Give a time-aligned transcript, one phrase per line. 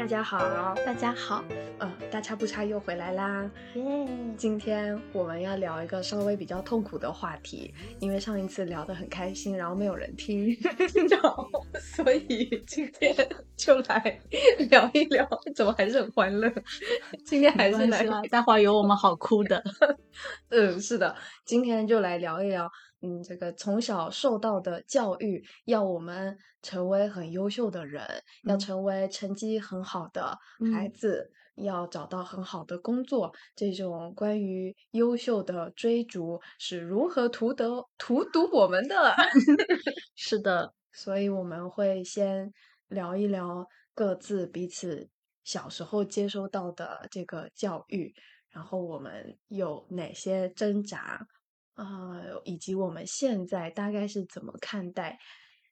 [0.00, 1.44] 大家好，大家好，
[1.78, 3.48] 呃，大差不差又回来啦。
[3.74, 3.84] 耶！
[4.34, 10.56] 今天我们要聊一个稍微比较痛苦的话题，因为上一次聊得很开心，然后没有人听，
[11.10, 11.46] 然后
[11.78, 13.14] 所以今天
[13.58, 14.18] 就来
[14.70, 16.50] 聊一聊，怎么还是很欢乐？
[17.26, 19.62] 今天还是来，待会儿有我们好哭的。
[20.48, 21.14] 嗯，是的，
[21.44, 22.72] 今天就来聊一聊。
[23.02, 28.04] 嗯，这个从小受到的教育，要我们成为很优秀的人，
[28.44, 30.36] 要成为成绩很好的
[30.72, 39.14] 孩子，要找到很好的工作，这种关于优秀的追逐是如何荼毒荼毒我们的？
[40.14, 42.52] 是的，所以我们会先
[42.88, 45.08] 聊一聊各自彼此
[45.42, 48.14] 小时候接收到的这个教育，
[48.50, 51.26] 然后我们有哪些挣扎。
[51.80, 55.18] 啊，以及我们现在大概是怎么看待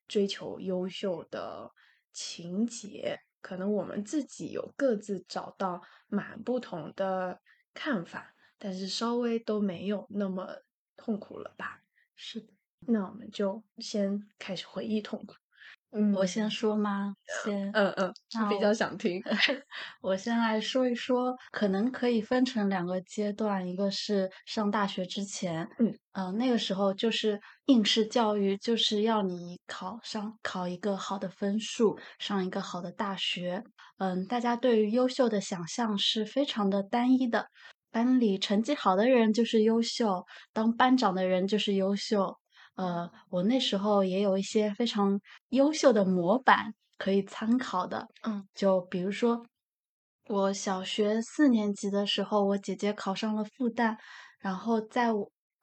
[0.07, 1.71] 追求优秀的
[2.11, 3.19] 情节？
[3.41, 7.39] 可能我们自己有各自找到蛮不同的
[7.75, 10.47] 看法，但是稍微都没有那么
[10.97, 11.83] 痛苦了吧？
[12.15, 12.51] 是的，
[12.87, 15.35] 那我们就先开始回忆痛苦。
[15.91, 17.15] 嗯，我先说吗？
[17.43, 18.13] 先，嗯嗯，
[18.47, 19.19] 比较想听。
[20.01, 33.63] 我先来说一说，可能可以分成两个阶段，一个是上大学之前，嗯嗯，那个时候就是应试教育，就是要你考上考一个好的分数，上一个好的大学。
[33.97, 37.47] 嗯，大家对于优秀的想象是非常的单一的，
[37.91, 40.23] 班里成绩好的人就是优秀，
[40.53, 42.37] 当班长的人就是优秀。
[42.79, 49.45] 呃，我那时候也有一些非常优秀的模板可以参考的，嗯，就比如说
[50.27, 53.97] 我小学四年级的时候，我姐姐考上了复旦，
[54.39, 55.09] 然后在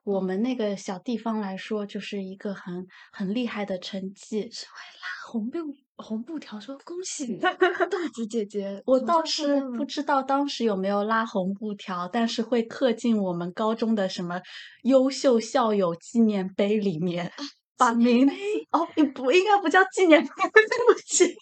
[0.04, 5.58] 我们那个小地方来说，就是一个很很厉害的成绩，是会拉红布
[5.96, 7.38] 红布条说恭喜
[7.90, 8.82] 豆子姐姐。
[8.86, 14.40] 我倒是不知道当时有没有拉红布条，但是会刻进我们高中的什么
[14.82, 17.32] 优秀校友纪念碑里面，
[17.78, 18.28] 把名
[18.72, 21.34] 哦，你不应该不叫纪念碑， 对不起，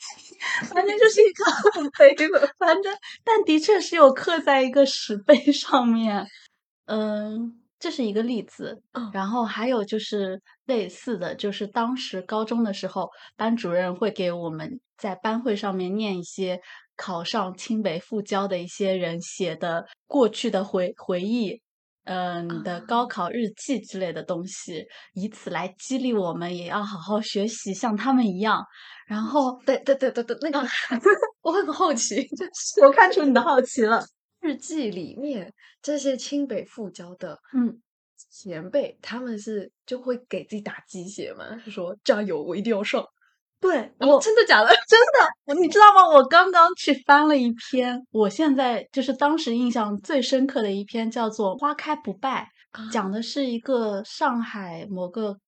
[0.68, 1.44] 反正就是一个
[1.98, 2.94] 碑了，反正
[3.24, 6.26] 但的确是有刻在一个石碑上面，
[6.86, 7.60] 嗯。
[7.78, 8.80] 这是一个例子，
[9.12, 16.60] 然后还有就是类似的就是当时高中的时候，班主任会给我们在班会上面念一些
[16.96, 21.60] 考上清北复交的一些人写的过去的回回忆，
[22.04, 28.64] 嗯的高考日记之类的东西，以此来激励我们也要好好学习，像他们一样。
[29.06, 30.66] 然后，对对对对对，那个
[31.42, 34.02] 我很好奇， 就是我看出你的好奇了。
[34.44, 35.50] 日记里面
[35.80, 37.80] 这些清北复交的嗯
[38.30, 41.56] 前辈，他们是就会给自己打鸡血嘛？
[41.64, 43.02] 就说加油，我一定要上。
[43.58, 44.68] 对，我真的假的？
[44.86, 45.00] 真
[45.46, 46.06] 的，你知道吗？
[46.06, 52.50] 我刚刚去翻了一篇，我现在就是当时印象最深刻的一篇，叫做《花开不败》，
[52.92, 55.38] 讲的是一个上海某个。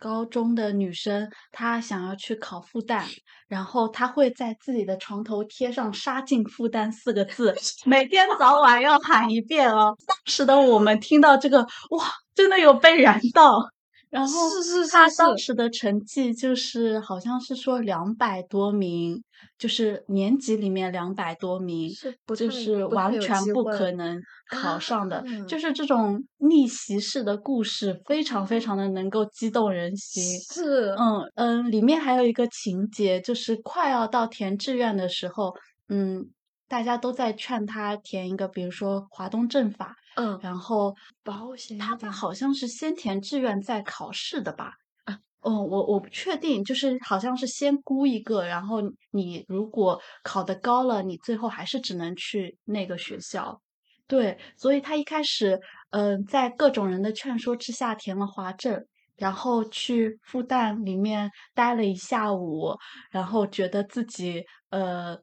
[0.00, 3.04] 高中的女生，她想要去考复旦，
[3.46, 9.94] 然后她会在自己的床头贴上“杀进复旦”四个 字，每天早晚要喊一遍哦。
[10.06, 11.60] 当时的我们听到这个，
[11.90, 13.68] 哇，真的有被燃到。
[14.10, 19.22] 然后是是是，他当时的成绩就是好像是说两百多名，
[19.58, 25.24] 就是年级里面两百多名，是就是完全不可能考上的。
[25.46, 30.38] 就是这种逆袭式的故事，非常非常的能够激动人心。
[30.40, 35.54] 是，嗯嗯，里面还有一个情节，就是快要到填志愿的时候，
[35.88, 36.26] 嗯，
[36.70, 39.96] 大家都在劝他填一个，比如说华东政法。
[40.14, 40.94] 嗯，然后
[41.24, 44.74] 保险，他好像是先填志愿再考试的吧？
[45.04, 48.80] 啊，哦，我我不确定，就是好像是先估一个，然后
[49.10, 53.60] 你如果考得高了，你最后还是只能去那个学校。
[54.06, 55.58] 对，所以他一开始，
[55.90, 58.84] 嗯，在各种人的劝说之下填了华政，
[59.16, 62.76] 然后去复旦里面待了一下午，
[63.10, 65.18] 然后觉得自己，呃，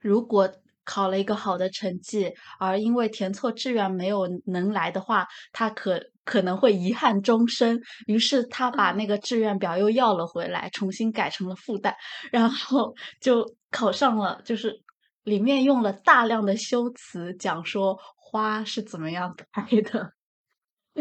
[0.00, 0.50] 如果。
[0.90, 7.78] 考了一个好的成绩，而因为填错志愿没有能来的话，他可可能会遗憾终生。
[8.06, 11.94] 于是他把那个志愿表又要了回来，重新改成了复旦，
[12.32, 14.40] 然后就考上了。
[14.44, 14.82] 就是
[15.22, 20.19] 里面用了大量的修辞讲说花是怎么样 开的。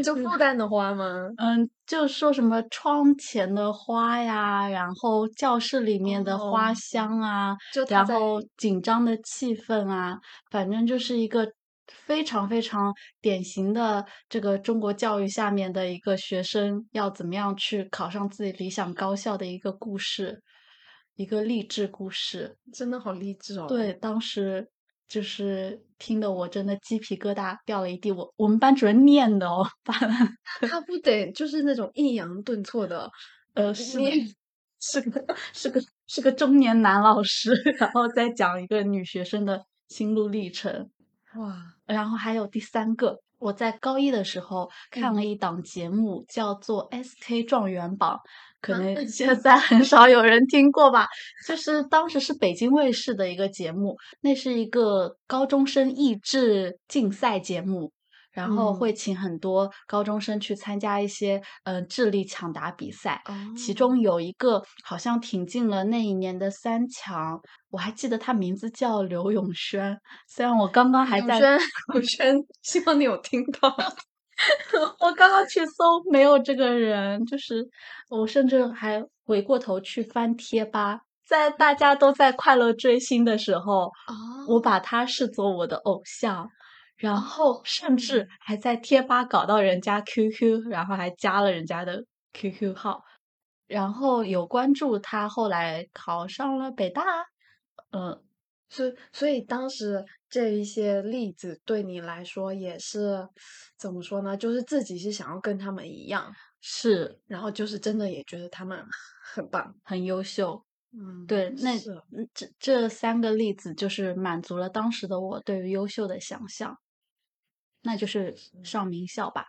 [0.04, 1.30] 就复旦的花吗？
[1.38, 10.18] 嗯，就说什么窗前的花呀，然后教室里面的花香啊，就然后紧张的气氛啊，
[10.52, 11.52] 反正就是一个
[11.88, 20.42] 非常非常典型的这个中国教育下面的一个学生要怎么样去考上自己理想高校的一个故事。
[21.16, 22.56] 一个励志故事。
[22.72, 23.66] 真的好励志哦。
[23.68, 24.70] 对，当时
[25.10, 28.12] 就是听得我真的鸡皮疙瘩掉了一地。
[28.12, 29.94] 我我们班主任念的哦， 把
[30.68, 33.10] 他不得就是那种抑扬顿挫的，
[33.56, 34.16] 呃，是念
[34.80, 40.90] 是个是个是个中年男老师，然后再讲一个女学生的心路历程。
[41.36, 41.56] 哇，
[41.86, 48.16] 然后还有第三个，我在高一的时候看了一档节目，叫做《SK 状元榜》，
[48.62, 51.08] 可能现在很少有人听过吧。
[51.48, 57.92] 就是当时是北京卫视的一个节目，那是一个高中生益智竞赛节目。
[58.32, 63.22] 然后会请很多高中生去参加一些呃智力抢答比赛，
[63.58, 69.98] 其中有一个好像挺进了那一年的三强，我还记得他名字叫刘永轩。
[70.28, 71.60] 虽然我刚刚还在
[71.94, 73.76] 永轩，希望你有听到。
[75.00, 77.68] 我刚刚去搜没有这个人，就是
[78.10, 83.92] 我甚至还回过头去翻贴吧，在大家都在快乐追星的时候，
[84.48, 86.50] 我把他视作我的偶像。
[86.98, 92.04] 然后甚至还在贴吧搞到人家 QQ，然后还加了人家的
[92.34, 93.06] QQ 号，
[93.68, 97.04] 然后有关注他，后来考上了北大。
[97.92, 98.22] 嗯，
[98.70, 103.28] 所以所以当时这一些例子对你来说也是
[103.78, 104.38] 怎么说呢？
[104.38, 108.86] 就是自己是想要跟他们一样，是，然后就是真的也觉得他们
[109.34, 110.64] 很棒，很优秀。
[110.92, 111.78] 嗯，对，那
[112.34, 116.78] 这这三个例子就是满足了当时的我对于优秀的想象。
[117.82, 119.46] 那就是上名校吧，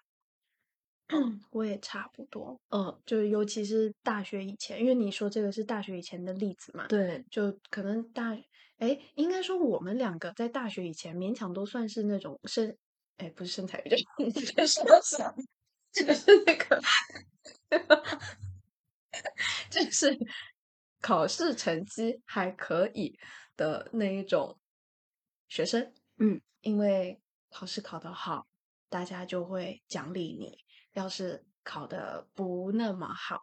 [1.51, 2.61] 我也差不多。
[2.69, 8.37] 呃，就是尤其是大学以前，因为你说这个是大学以前的例子嘛，对，就可能大，
[8.81, 12.77] 哎，应该说我们两个在大学以前勉强都算是那种身，
[13.19, 13.97] 哎，不是身材比较，
[14.31, 14.81] 就是
[15.93, 16.81] 就是那个，
[19.71, 20.17] 就是
[21.01, 23.19] 考试成绩还可以
[23.57, 24.59] 的那一种
[25.49, 27.21] 学生，嗯，因为。
[27.53, 28.47] 考试考得好，
[28.89, 30.53] 大家就会奖励你；
[30.93, 33.41] 要是考得不那么好，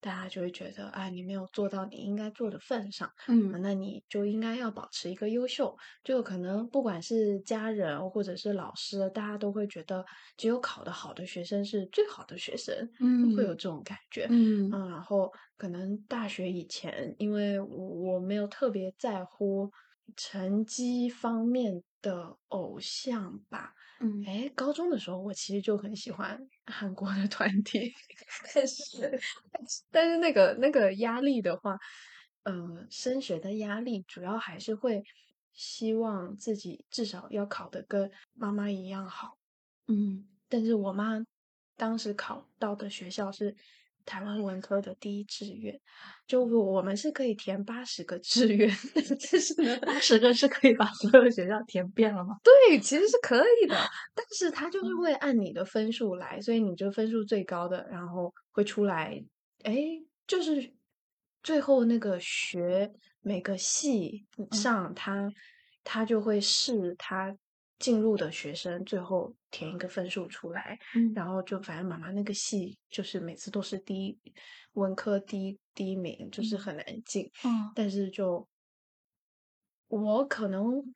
[0.00, 5.76] 大家就会觉得啊，你没有做到你应该做的份上，嗯，那你就应该要保持一个优秀。
[6.02, 10.04] 就可能不管是家人或者是老师，大家都会觉得
[10.36, 14.88] 只有考得好的学生是最好的学生，嗯，会有这种感觉，嗯嗯。
[14.90, 17.66] 然后可能大学以前，因为我
[18.14, 19.70] 我没有特别在乎
[20.16, 21.82] 成绩方面。
[22.02, 27.92] 的偶像吧，嗯，哎，高中的时候我其实就很喜欢韩国的团体，
[28.54, 29.20] 但是
[29.90, 31.78] 但是那个那个压力的话，
[32.44, 35.02] 呃，升学的压力主要还是会
[35.52, 39.38] 希望自己至少要考的跟妈妈一样好，
[39.88, 41.24] 嗯，但是我妈
[41.76, 43.56] 当时考到的学校是。
[44.04, 45.78] 台湾文科的第一志愿，
[46.26, 52.36] 就我们是可以填八十个志愿， 但是呢，八十个是可以把所有学校填遍了吗？
[52.42, 53.76] 对，其实是可以的，
[54.14, 59.22] 但是他就是会按你的分数来，所以你就分数最高的，然后会出来，
[59.62, 59.76] 哎，
[60.26, 60.72] 就是
[61.42, 65.30] 最后那个学每个系上，他
[65.84, 67.36] 他就会试他。
[67.80, 74.18] 进入的学生最后填一个分数出来，嗯，然后就反正妈妈那个系就是每次都是第一
[74.74, 78.46] 文科第一第一名，就是很难进，嗯，但是就
[79.88, 80.94] 我可能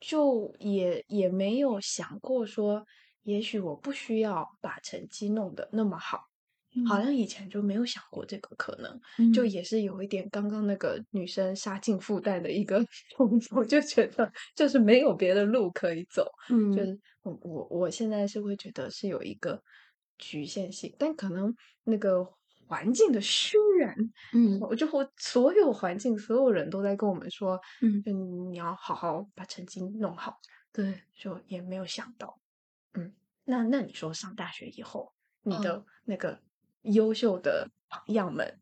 [0.00, 2.86] 就也也没有想过说，
[3.22, 6.28] 也许我不需要把成绩弄得那么好。
[6.88, 19.62] 好像以前就没有想过这个可能，就也是有一点刚刚那个女生杀进复旦的一个 冲动，就觉得就是没有别的路可以走，嗯，就是我我我现在是会觉得是有一个
[20.18, 21.54] 局限性，但可能
[21.84, 22.26] 那个
[22.66, 23.94] 环境的渲染，
[24.32, 28.02] 嗯，我就我所有环境所有人都在跟我们说，嗯，
[28.50, 30.38] 你要好好把成绩弄好，
[30.72, 32.40] 对，就也没有想到，
[32.94, 33.14] 嗯，
[33.44, 35.12] 那那你说上大学以后，
[35.42, 36.40] 你的那个。
[36.84, 38.60] 优秀的榜样们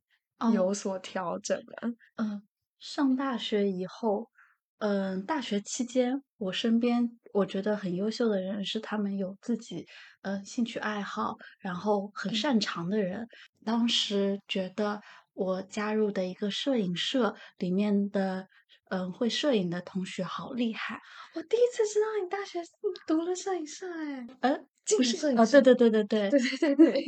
[0.53, 1.93] 有所调整了。
[2.17, 2.43] 嗯，
[2.79, 4.31] 上大学以后，
[4.79, 9.87] 嗯，大学期间，我身边我觉得很优秀的人是他们有自己
[10.23, 13.29] 呃兴趣爱好，然后很擅长的人。
[13.65, 15.01] 当时觉得
[15.33, 18.49] 我加入的一个摄影社里面的
[18.91, 21.01] 嗯会摄影的同学好厉害。
[21.35, 22.61] 我第一次知道你大学
[23.07, 24.67] 读了摄影社，哎，呃。
[24.97, 27.05] 不是啊，对对对对对对对对对，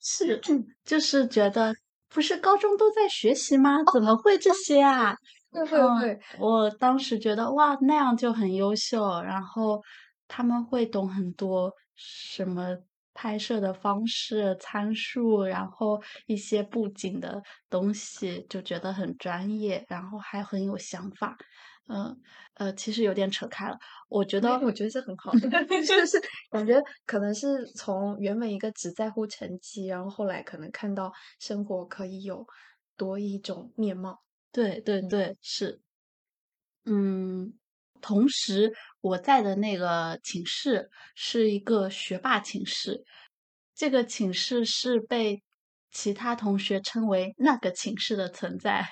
[0.00, 0.40] 是，
[0.84, 1.74] 就是觉得
[2.08, 3.78] 不是高中都在学习吗？
[3.92, 5.14] 怎么会这些啊？
[5.52, 9.82] 对对对，我当时觉得哇，那样就很优秀，然后
[10.26, 12.76] 他们会懂很多什么
[13.14, 21.36] 拍摄的方式、参数，然后一些布景的东西，就觉得很专业，然后还很有想法。
[21.88, 22.16] 嗯
[22.54, 23.78] 呃，其实有点扯开了。
[24.08, 25.32] 我觉得，我觉得这很好，
[25.86, 32.46] 就是感觉可能是从原本一个只在乎成绩，然后后来可能看到生活可以有
[32.96, 34.22] 多一种面貌。
[34.52, 35.80] 对对对，是。
[36.86, 37.52] 嗯，
[38.00, 43.04] 同时我在的那个寝室是一个学霸寝室，
[43.74, 45.42] 这个寝室是被
[45.90, 48.86] 其他同学称为那个寝室的存在。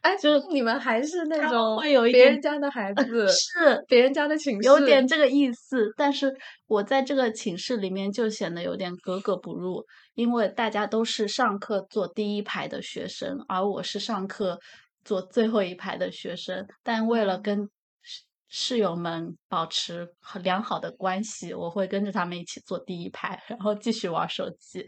[0.00, 5.92] 哎，就是你们还是那种会有一别人家的孩子，是别人家的寝室，有点这个意思。
[5.96, 6.34] 但是
[6.66, 14.58] 我在这个寝室里面就显得有点格格不入，因为大家都是上课坐第一排的学生，而我是上课。
[15.02, 17.70] 坐最后一排的学生，但为了跟
[18.02, 20.06] 室室友们保持
[20.42, 24.86] 良好的关系，我会跟着他们一起坐第一排，然后继续玩手机。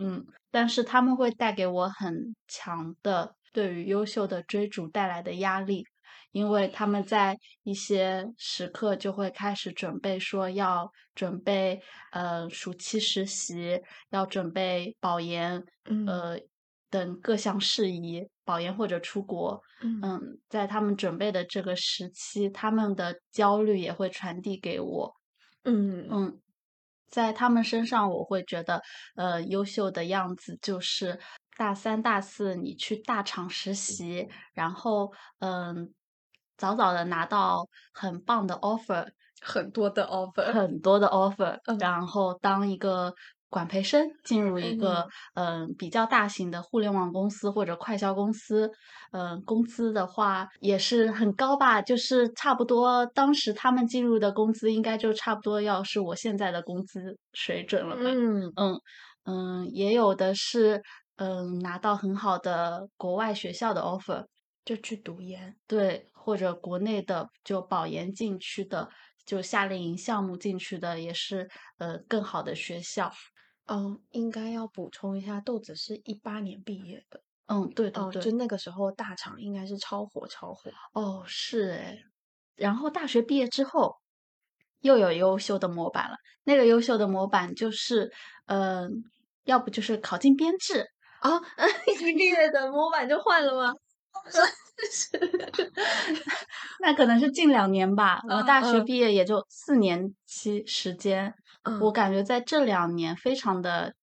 [0.00, 5.84] 嗯，但是他们会带给我很强的对于优秀的追逐带来的压力，
[6.32, 11.80] 因为他们在一些时刻就会开始准备说要准备
[12.12, 13.80] 呃暑期实习，
[14.10, 15.62] 要准备保研，
[16.06, 16.38] 呃
[16.88, 18.26] 等各项事宜。
[18.42, 19.62] 保研或者出国，
[20.02, 25.14] 嗯，在他们准备的这个时期，他们的焦虑也会传递给我，
[25.64, 26.04] 嗯。
[26.10, 26.40] 嗯，
[27.10, 28.82] 在他们身上，我会觉得，
[29.16, 31.18] 呃，优秀的样子就是
[31.56, 35.92] 大三、大四你去大厂实习，然后，嗯，
[36.56, 39.08] 早早的拿到很棒的 offer，
[39.40, 43.14] 很多的 offer，很多的 offer，然后当一个。
[43.50, 48.70] 管培生进入一个嗯比较大型的互联网公司或者快销公司，
[49.12, 58.02] 嗯，工资的话也是很高吧，就是差不多当时他们进入的工资应该就差不多要是我现在的工资水准了吧。
[58.06, 58.80] 嗯嗯
[59.24, 60.80] 嗯，也有的是
[61.16, 64.24] 嗯拿到很好的国外学校的 offer
[64.64, 68.88] 就去读研，对，或者国内的就保研进去的，
[69.26, 73.10] 就夏令营项目进去的也是呃更好的学校。
[73.72, 77.20] 嗯，应该要补充一下，豆子是一八年毕业的。
[77.46, 80.70] 嗯，对对对，就那个时候大厂应该是超火超火。
[80.92, 81.98] 哦，是哎。
[82.56, 83.96] 然后大学毕业之后，
[84.80, 86.16] 又有优秀的模板了。
[86.44, 88.10] 那个优秀的模板就是，
[88.46, 88.90] 嗯，
[89.44, 90.86] 要不就是考进编制
[91.20, 91.40] 啊。
[91.86, 93.72] 一毕业的模板就换了吗？
[94.90, 95.08] 是，
[96.80, 98.20] 那可能是近两年吧。
[98.28, 101.32] 我大学毕业也就四年期时间。
[101.80, 103.94] 我感觉在这两年非常的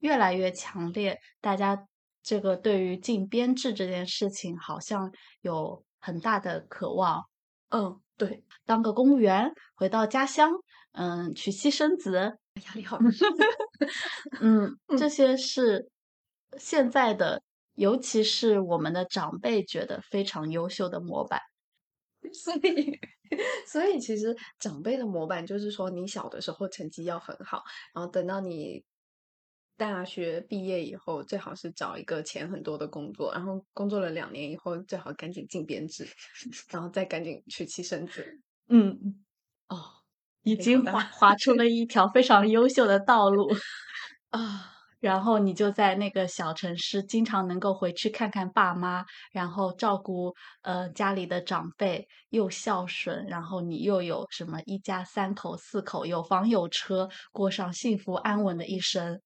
[0.00, 1.86] 越来越强烈，大家
[2.22, 7.24] 这个对于进编制这件事情好像有很大的渴望。
[7.70, 10.52] 嗯，对，当个公务员，回到家乡，
[10.92, 13.04] 嗯，娶妻生子，压力好大。
[14.40, 15.90] 嗯，这些是
[16.58, 17.42] 现在的，
[17.74, 21.40] 尤其是我们的长辈觉得非常优秀的模板。
[22.32, 22.98] 所以，
[23.66, 27.62] 所以其实长辈的模板就是说，你小的时候成绩要很好，
[27.94, 28.84] 然后等到你
[29.76, 36.08] 大学毕业以后，最好是找一个钱很多的工作，然后工作了两年以后，最好赶紧进编制，
[36.70, 38.40] 然后再赶紧娶妻生子。
[38.68, 39.24] 嗯，
[39.68, 40.02] 哦，
[40.42, 43.48] 已经划划出了一条非常优秀的道路
[44.30, 44.75] 啊。
[45.06, 59.20] 然后你就在那个小城市，经常能够回去看看爸妈，然后照顾呃家里的长辈，又孝顺，然后你又有什么一家三口四口，有房有车，过上幸福安稳的一生。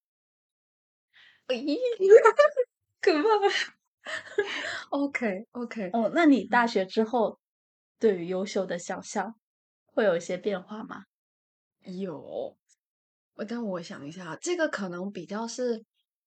[1.49, 1.79] 咦，
[3.01, 3.29] 可怕
[4.91, 7.41] ！OK OK，哦，那你大学之后
[7.99, 9.35] 对于优秀的想象
[9.87, 11.05] 会有一些变化吗？
[11.85, 12.60] 有。
[13.49, 15.83] 但我想一下，这个可能比较是，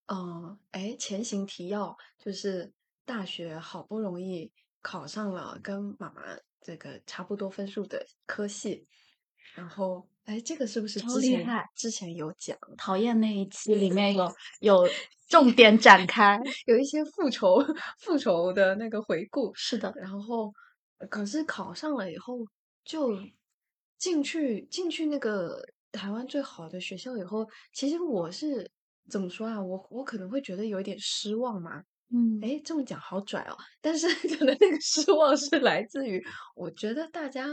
[0.07, 2.71] 嗯，哎，前行提要就是
[3.05, 4.51] 大学好不容易
[4.81, 6.23] 考上了跟妈妈
[6.61, 8.87] 这个差不多分数的科系，
[9.53, 12.57] 然后，哎，这个是不是之前之前有讲？
[12.77, 14.89] 讨厌那一期里面有有
[15.27, 17.63] 重点展开，有一些复仇
[17.99, 19.53] 复仇的那个回顾。
[19.53, 20.51] 是的，然后
[21.09, 22.39] 可是考上了以后
[22.83, 23.17] 就
[23.97, 25.63] 进去进去那个。
[25.93, 28.69] 台湾最好的学校以后，其实我是
[29.09, 29.61] 怎么说啊？
[29.63, 31.81] 我我可能会觉得有一点失望嘛。
[32.09, 33.55] 嗯，哎，这么讲好拽哦。
[33.79, 34.07] 但是
[34.37, 36.21] 可能那个失望是来自于，
[36.55, 37.47] 我觉得大家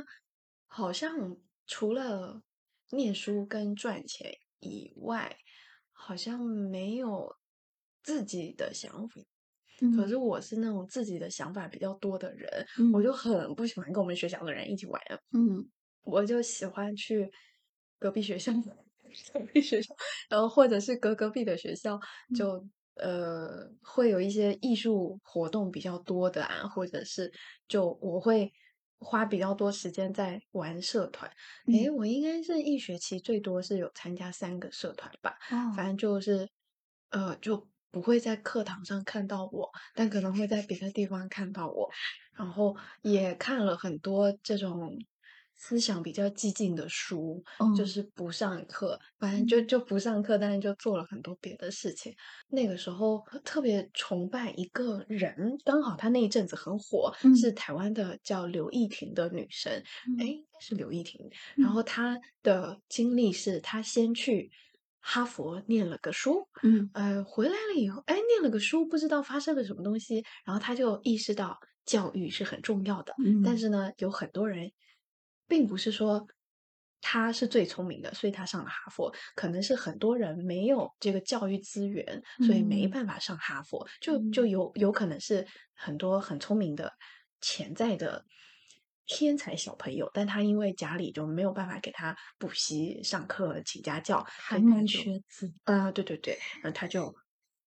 [0.67, 2.43] 好像除了
[2.91, 5.37] 念书跟赚钱以外，
[5.93, 7.37] 好像没有
[8.03, 9.21] 自己的想法。
[9.97, 15.01] 可是我是那种自己的想法比较多的人，我就很不喜欢跟我们学校的人一起玩。
[15.33, 15.67] 嗯，
[16.03, 17.31] 我就喜欢去。
[18.01, 18.53] 隔壁学校，
[19.33, 19.95] 隔壁学校，
[20.29, 22.67] 然后或者是隔隔壁的学校，嗯就
[22.97, 27.31] 呃会有一些艺术活动比较多的啊，或者是
[27.69, 28.51] 就我会
[28.99, 31.31] 花比较多时间在玩社团。
[31.67, 36.49] 诶，嗯我应该是一学期最多是有参加三个社团吧，哦反正就是
[37.11, 41.89] 呃就不会在课堂上看到我，但可能会在别的地方看到我。
[42.37, 44.97] 然后也看了很多这种
[45.63, 47.45] 思想比较激进的书，
[47.77, 52.13] 就嗯是不上课，反正就嗯就不上课，但是就做了很多别的事情。
[52.49, 59.71] 那个时候特别崇拜一个人，刚好他那一阵子很火，嗯是台湾的叫刘亦婷的女生，
[60.09, 61.21] 嗯诶，应该是刘亦婷。
[61.59, 64.51] 然嗯后她的经历是，她先去
[65.01, 73.15] 哈佛念了个书，嗯呃，回来了以后，哎，念了个书，不知道发生了什么东西，然后他就意识到教育是很重要的。
[73.43, 74.71] 但嗯是呢，有很多人
[75.51, 76.27] 并不是说
[77.03, 86.93] 他是最聪明的，所以他上了哈佛，可能是很多人没有这个教育资源，所以没嗯办法上哈佛，就就嗯有有可能是很多很聪明的
[87.43, 88.25] 潜在的。
[89.13, 97.13] 天才小朋友，但他因为家里就没有办法给他补习、上课、请家教，所寒门以他就学子，啊，对对对，那他就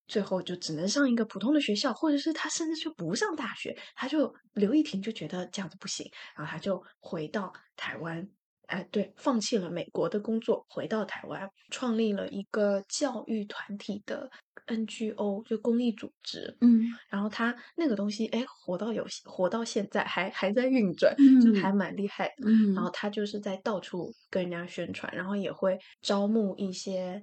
[0.07, 8.27] 最后就只能上一个普通的学校，或者是他甚至就不上大学，他就刘亦婷就觉得这样子不行，然后他就回到台湾，
[8.67, 14.29] 哎，对，放弃了美国的工作，回到台湾，创立了一个教育团体的
[14.67, 16.55] NGO，就公益组织。
[16.62, 22.50] 嗯然后他那个东西，哎，活到有活到现在还还在运转，就还嗯蛮厉害的。
[22.50, 27.22] 嗯然后他就是在到处跟人家宣传，然后也会招募一些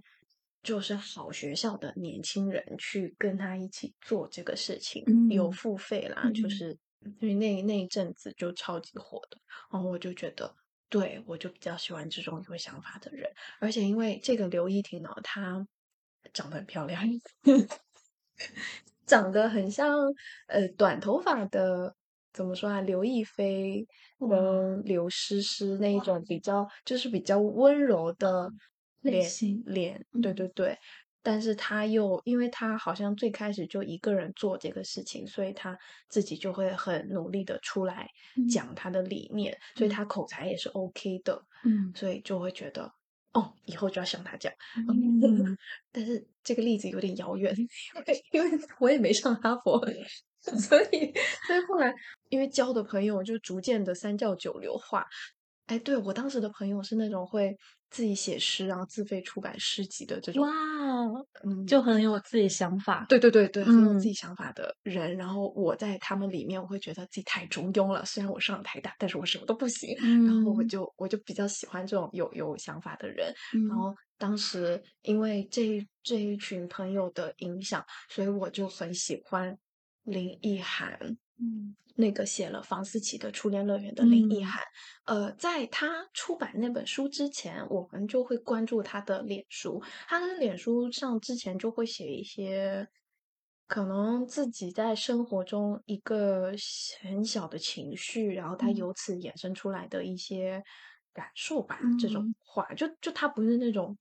[0.63, 6.79] 就是好学校的年轻人去跟他一起做这个事情，有嗯付费啦，就嗯是
[7.21, 9.39] 因为那那一阵子就超级火的，
[9.73, 10.55] 然后我就觉得。
[10.93, 15.65] 对，我就比较喜欢这种有想法的人，而且因为这个刘亦婷呢，她
[16.33, 17.01] 长得很漂亮，
[19.07, 19.97] 长得很像
[20.49, 21.95] 呃短头发的，
[22.33, 22.81] 怎么说啊？
[22.81, 23.87] 刘亦菲
[24.19, 28.53] 哇跟刘诗诗那一种比较，就是比较温柔的脸
[29.03, 30.79] 类型脸，对嗯对对。
[31.23, 42.91] 但是他又，因为他好像最开始就一个人做这个事情，所以他自己就会很努力的出来嗯讲他的理念，所以他口才也是 OK 的，嗯所以就会觉得。
[43.33, 44.53] 哦，以后就要向他讲。
[44.89, 45.57] 嗯
[45.93, 47.55] 但是这个例子有点遥远，
[47.95, 49.79] 因为因为我也没上哈佛，
[50.41, 51.13] 所以
[51.47, 51.95] 所以后来
[52.29, 55.07] 因为交的朋友就逐渐的三教九流化。
[55.67, 57.57] 哎，对，我当时的朋友是那种会
[57.91, 60.51] 自己写诗，然后自费出版诗集的这种，哇，
[61.45, 65.17] 嗯，就很有自己想法，对对对对，很有自嗯己想法的人。
[65.17, 68.05] 然后我在他们里面，我会觉得自己太中庸了。
[68.05, 69.95] 虽然我上了台大，但是我什么都不行。
[70.25, 73.33] 然后我嗯就我就比较喜欢这种有有想法的人。
[73.67, 79.57] 然嗯后当时因为这一这一群朋友的影响，所以我就很喜欢
[80.05, 80.99] 林奕含。
[81.41, 81.75] 嗯。
[81.97, 84.45] 那个写了房思琪的《初恋乐园》的林奕嗯。
[84.45, 84.63] 含，
[85.07, 89.83] 呃，在他出版那本书之前，我们就会关注他的脸书。
[90.09, 92.89] 他的脸书上之前就会写一些
[93.67, 96.53] 可能自己在生活中一个
[97.03, 98.73] 很小的情绪，然后他嗯。
[98.73, 100.63] 由此衍生出来的一些
[101.13, 101.79] 感受吧。
[101.99, 103.97] 这种嗯话，就就他不是那种。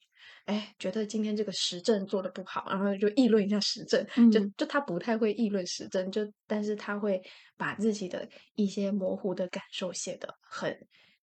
[0.45, 7.21] 哎，觉得今天这个时政做的不好，然后就议论一下时政，就嗯就他不太会议论时政，就但是他会
[7.55, 10.75] 把自己的一些模糊的感受写得很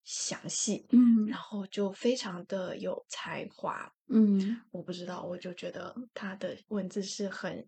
[0.05, 3.91] 详细，嗯然后就非常的有才华。
[4.09, 7.67] 嗯我不知道，我就觉得他的文字是很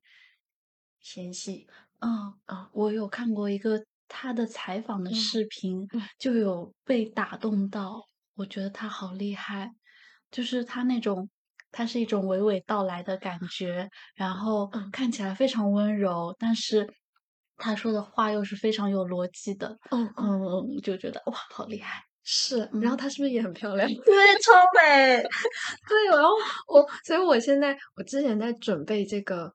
[1.00, 1.66] 纤细
[2.00, 8.07] 嗯，啊，我有看过一个他的采访的嗯视频，嗯就有被打动到，
[8.38, 9.68] 我觉得他好厉害，
[10.30, 11.28] 就是他那种，
[11.72, 16.88] 他是一种娓娓道来的感觉，然后嗯看起来非常温柔，但是
[17.56, 22.58] 他说的话又是非常有逻辑的，嗯嗯，嗯，就觉得哇，好厉害，是。
[22.80, 23.88] 然后嗯她是不是也很漂亮？
[23.88, 25.20] 对，超美，
[25.88, 26.30] 对，然后
[26.68, 29.52] 我，所以我现在，我之前在准备这个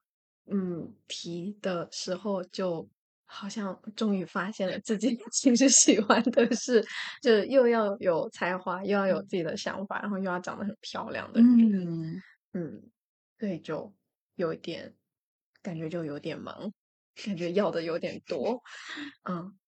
[0.52, 2.86] 嗯题的时候，就
[3.34, 6.80] 好像终于发现了自己 其实喜欢的是，
[7.20, 12.14] 就是又要有才华，又要有自己的想法，然后又要长得很漂亮的人。
[12.14, 12.90] 嗯嗯，
[13.40, 13.92] 所以就
[14.36, 14.94] 有一点
[15.62, 16.72] 感觉，就有点忙，
[17.24, 18.62] 感觉要的有点多。
[19.28, 19.58] 嗯，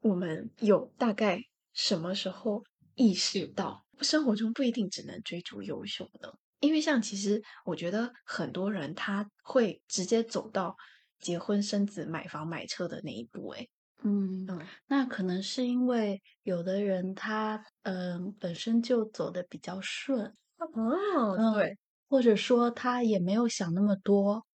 [0.00, 1.40] 我们有大概
[1.72, 2.62] 什么时候
[2.94, 6.30] 意识到生活中不一定只能追逐优秀呢？
[6.60, 10.76] 因为像其实我觉得很多人他会直接走到
[11.18, 13.50] 结婚生子、买房买车的那一步。
[13.50, 13.68] 诶，
[14.02, 14.46] 嗯。
[14.46, 21.78] 嗯那可能是因为有的人他嗯、本身就走的比较顺，哦，嗯对，
[22.08, 24.46] 或者说他也没有想那么多。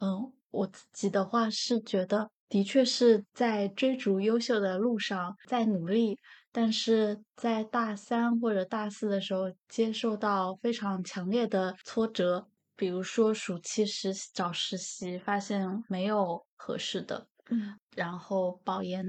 [0.00, 6.18] 嗯，我自己的话是觉得，的确是在追逐优秀的路上在努力，
[6.52, 12.48] 但是在大三或者大四的时候，接受到非常强烈的挫折，
[12.80, 17.80] 比如说暑期实习找实习，发现没有合适的，嗯。
[17.94, 19.04] 然后保研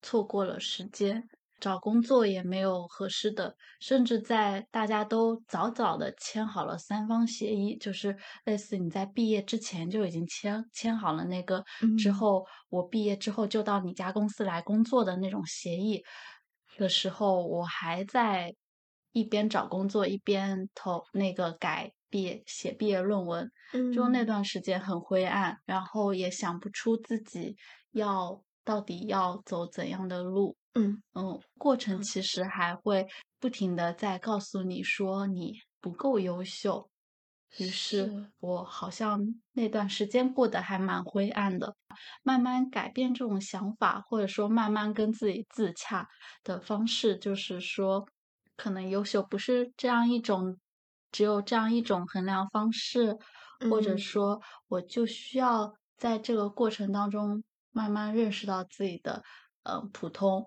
[0.00, 1.22] 错过了时间，
[1.60, 11.62] 找工作也没有合适的，甚至在大家都早早的签好了三方协议，就是类似你在毕业之前就已经签签好了那个，
[11.94, 12.10] 之嗯。
[12.10, 16.02] 后我毕业之后就到你家公司来工作的那种协议
[16.78, 18.54] 的时候，我还在
[19.12, 23.50] 一边找工作一边投那个改毕业写毕业论文，
[23.92, 27.56] 就那嗯段时间很灰暗，然后也想不出自己
[27.90, 30.56] 要到底要走怎样的路。
[30.74, 33.08] 嗯嗯，过程嗯其实还会
[33.40, 36.88] 不停的在告诉你说你不够优秀。
[37.58, 39.20] 于是是我好像
[39.52, 41.74] 那段时间过得还蛮灰暗的。
[42.22, 46.06] 慢慢改变这种想法，或者说慢慢跟自己自洽
[46.44, 48.06] 的方式，就是说，
[48.56, 50.56] 可能优秀不是这样一种，
[51.14, 53.16] 只有这样一种衡量方式，
[53.70, 59.22] 或者嗯说，我就需要在这个过程当中慢慢认识到自己的
[59.62, 60.44] 呃普通。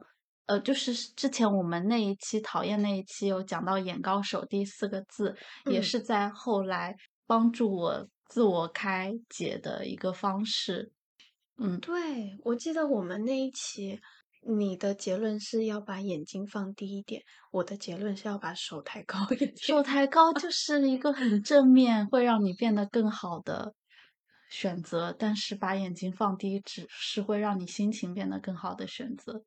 [0.48, 5.34] 呃，就是之前我们那一期讨厌那一期有讲到“眼高手低”四个字，
[5.72, 6.94] 也嗯是在后来
[7.26, 10.92] 帮助我自我开解的一个方式。
[11.58, 14.00] 嗯，对，我记得我们那一期，
[14.48, 19.56] 你的结论是要把眼睛放低一点，我的结论是要把手抬高一点。
[19.58, 23.74] 手抬高就 是一个很正面，会让你变得更好的
[24.50, 29.44] 选择，但是把眼睛放低，只是会让你心情变得更好的选择。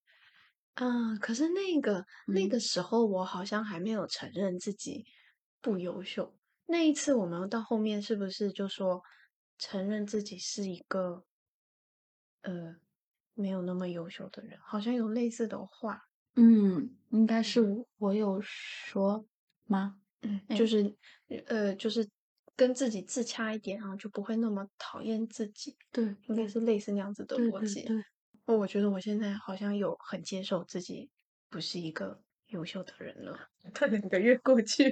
[0.75, 5.05] 嗯，可是那个那嗯个时候，我好像还没有承认自己
[5.61, 6.35] 不优秀。
[6.67, 9.03] 那一次，我们到后面是不是就说
[9.59, 11.25] 承认自己是一个
[12.43, 12.77] 呃
[13.35, 14.59] 没有那么优秀的人？
[14.64, 16.01] 好像有类似的话，
[16.37, 17.61] 嗯，应该是
[17.99, 19.25] 我有说
[19.66, 19.97] 吗？
[20.23, 20.95] 嗯，哎就是
[21.47, 22.07] 呃，就是
[22.57, 27.83] 跟自己自洽一点，然后就不会那么讨厌自己，对，应该是类似那样子的逻辑。
[27.83, 28.05] 对对，
[28.47, 31.11] 哦，我觉得我现在好像有很接受自己
[31.49, 33.38] 不是一个优秀的人了。
[33.75, 34.90] 这两个月过去，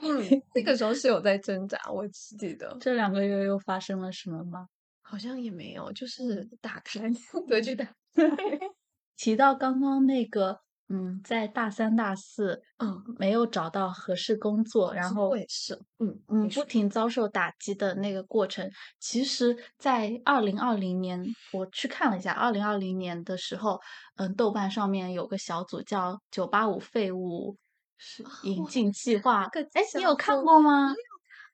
[0.00, 0.20] 嗯，
[0.54, 4.66] 那个时候是有在挣扎，我只记得这两个月又发生了什么吗？
[5.14, 7.08] 好像也没有，就是打开
[7.46, 7.86] 得去打，
[9.16, 23.80] 提到刚刚那个，嗯，在大三、大四，嗯，没有找到合适工作，然后我也是，嗯嗯，不停遭受打击的那个过程，其实，在二零二零年，我去看了一下，二零二零年的时候，
[24.16, 27.56] 嗯，豆瓣上面有个小组叫“九八五废物
[27.98, 30.92] 是引进计划”，个哎，你有看过吗？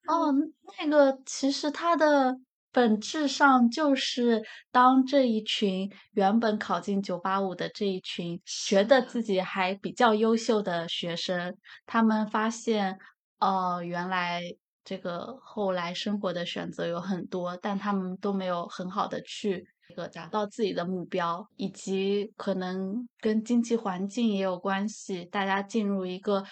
[0.09, 0.33] 哦，
[0.79, 2.40] 那个其实它的
[2.72, 12.96] 本质上就是当这一群原本考进九八五的这一群觉得自己还比较优秀的学生，他们发现，
[13.40, 14.42] 呃，原来
[14.85, 26.44] 这个后来生活的选择有很多，但他们都没有很好的去这个达到自己的目标，以及可能跟经济环境也有关系，大家进入一个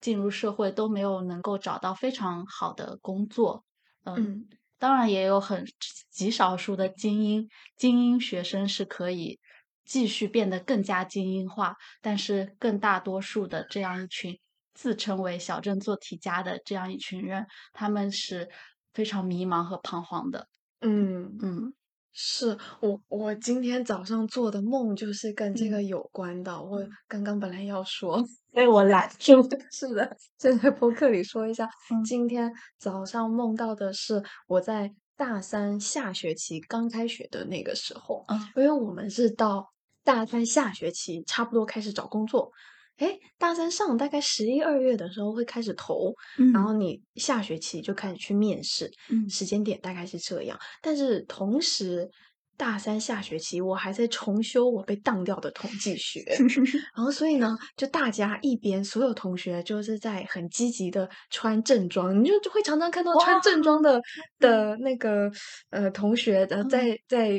[0.00, 3.64] 进入社会都没有能够找到非常好的工作，
[4.04, 4.46] 嗯。
[4.78, 5.64] 当然也有很
[6.10, 9.38] 极少数的精英精英学生是可以
[9.84, 14.38] 继续变得更加精英化，但是更大多数的这样一群
[14.74, 18.48] 自称为小镇做题家的这样一群人，他们是
[18.92, 20.46] 非常迷茫和彷徨的。
[20.82, 21.36] 嗯。
[21.40, 21.72] 嗯
[22.18, 26.50] 是我，我今天早上做的梦就是跟这嗯个有关的。
[26.62, 28.24] 我刚刚本来要说，
[28.54, 29.34] 被我拦住。
[29.70, 39.70] 是的，就在播客里说一下，嗯今天早上梦到的是我在大三下学期刚开学的那个时候，嗯因为我们是到
[40.02, 42.50] 大三下学期差不多开始找工作。
[42.98, 49.28] 诶，大三上大概十一二月的时候会开始投，嗯然后你下学期就开始去面试，嗯。
[49.28, 50.58] 时间点大概是这样。
[50.80, 52.08] 但是同时，
[52.56, 56.24] 大三下学期我还在重修我被当掉的统计学，
[56.96, 64.00] 然后所以呢，就大家一边所有同学就是在很积极的穿正装，你就就会常常看到穿正装的
[64.38, 65.30] 的那个
[65.68, 67.38] 呃同学在在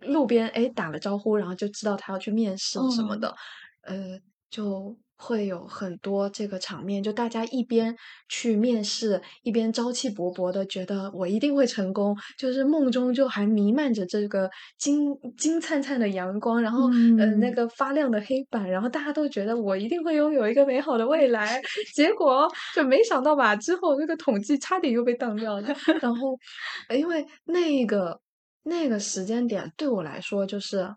[0.00, 3.32] 路边哎打了招呼，然后就知道他要去面试什么的，
[3.82, 4.18] 呃，
[4.54, 7.96] 就会有很多这个场面，就大家一边
[8.28, 16.86] 去面试，一边朝气勃勃的觉得我一定会成功，就是梦中就还弥漫着这个金金灿灿的阳光，然后
[17.16, 17.54] 呃那嗯。
[17.54, 21.60] 个发亮的黑板，然后大家都觉得我一定会拥有一个美好的未来，
[21.96, 25.68] 结果就没想到吧，之后那个统计差点又被当掉了，
[26.00, 26.38] 然后
[26.88, 28.20] 呃因为那个
[28.62, 30.88] 那个时间点对我来说，就是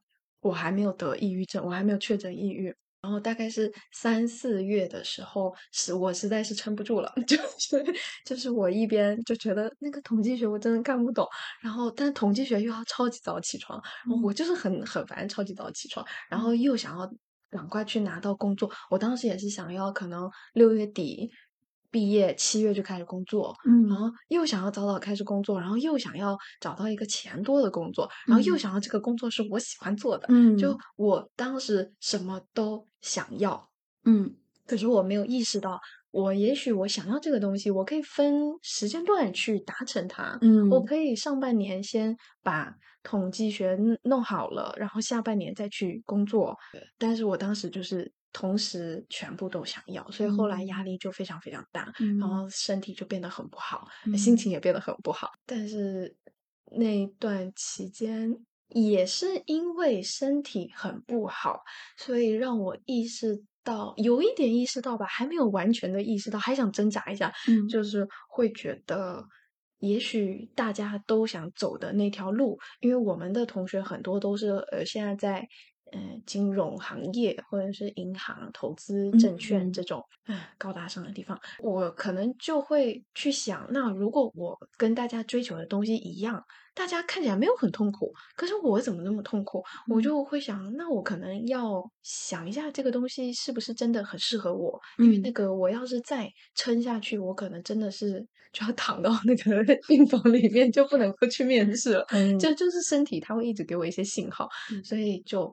[0.41, 2.75] 我还没有得抑郁症，我还没有确诊抑郁。
[3.01, 7.83] 然后大概是三四月的时候，是我实在是撑不住了， 就是
[8.25, 11.27] 就是我一边就觉得那个统计学我真的看不懂，
[11.61, 13.81] 然后但统计学又要超级早起床，
[14.23, 14.33] 我嗯。
[14.33, 16.55] 就是很很烦超级早起床，然后嗯。
[16.55, 17.09] 又想要
[17.49, 21.31] 赶快去拿到工作，我当时也是想要可能六月底
[21.97, 23.97] 毕业，七月就开始工作，嗯然嗯。
[23.97, 28.59] 后又想要早早开始工作，然后又想要找到一个钱多的工作，然后又嗯。
[28.59, 30.77] 想要这个工作是我喜欢做的，嗯就嗯。
[30.95, 33.67] 我当时什么都想要，
[34.05, 34.37] 嗯。
[34.67, 35.79] 可是我没有意识到，
[36.11, 40.37] 我也许我想要这个东西，我可以分时间段去达成它。
[40.41, 40.85] 嗯我嗯。
[40.85, 46.55] 可以上半年先把统计学弄弄好了，然后下半年再去工作。
[46.99, 50.83] 但是我当时就是同时全部都想要，所以后来压嗯。
[50.83, 52.29] 力就非常非常大，然嗯。
[52.29, 54.37] 后身体就变得很不好，心嗯。
[54.37, 55.31] 情也变得很不好。
[55.47, 56.15] 但是
[56.71, 58.31] 那段期间，
[58.69, 61.61] 也是因为身体很不好，
[61.97, 67.67] 所以让我意识到，有一点意识到吧，还没有完全的意识到，还想挣扎一下，嗯。
[67.67, 69.23] 就是会觉得，
[69.79, 75.47] 也许大家都想走的那条路，因为我们的同学很多都是呃现在在
[75.91, 86.43] 呃金融行业或者是银行、投资、证券嗯这种嗯高大上的地方，我可能就会去想，那如果我跟大家追求的东西一样。
[86.77, 89.63] 大家看起来没有很痛苦，可是我怎么那么痛苦？
[89.89, 98.23] 我嗯就会想，那我可能要想一下这个东西是不是真的很适合我，因为那嗯个我要是再撑下去，我可能真的是
[98.53, 102.05] 就要躺到那个 病房里面，就不能够去面试了。
[102.11, 105.51] 嗯就就是身体它会一直给我一些信号，嗯所以就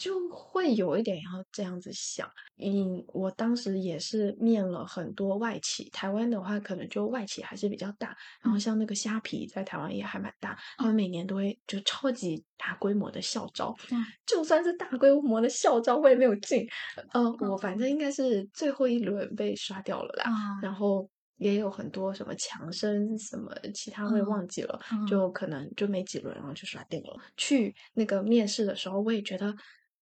[0.00, 2.26] 就会有一点要这样子想。
[2.56, 16.66] 嗯，我当时也是面了很多外企，台湾的话可能就外企还是比较大，然后嗯像那个虾皮在台湾也还蛮大，他们每年都会就超级大规模的校招，嗯就算是大规模的校招我也没有进，
[17.12, 21.08] 呃，我反嗯正应该是最后一轮被刷掉了啦，啊然后。
[21.40, 27.16] 也有很多什么强生什么其他我忘记了，嗯就可能就没几轮，然后就刷掉了。
[27.34, 29.50] 去那个面试的时候，我也觉得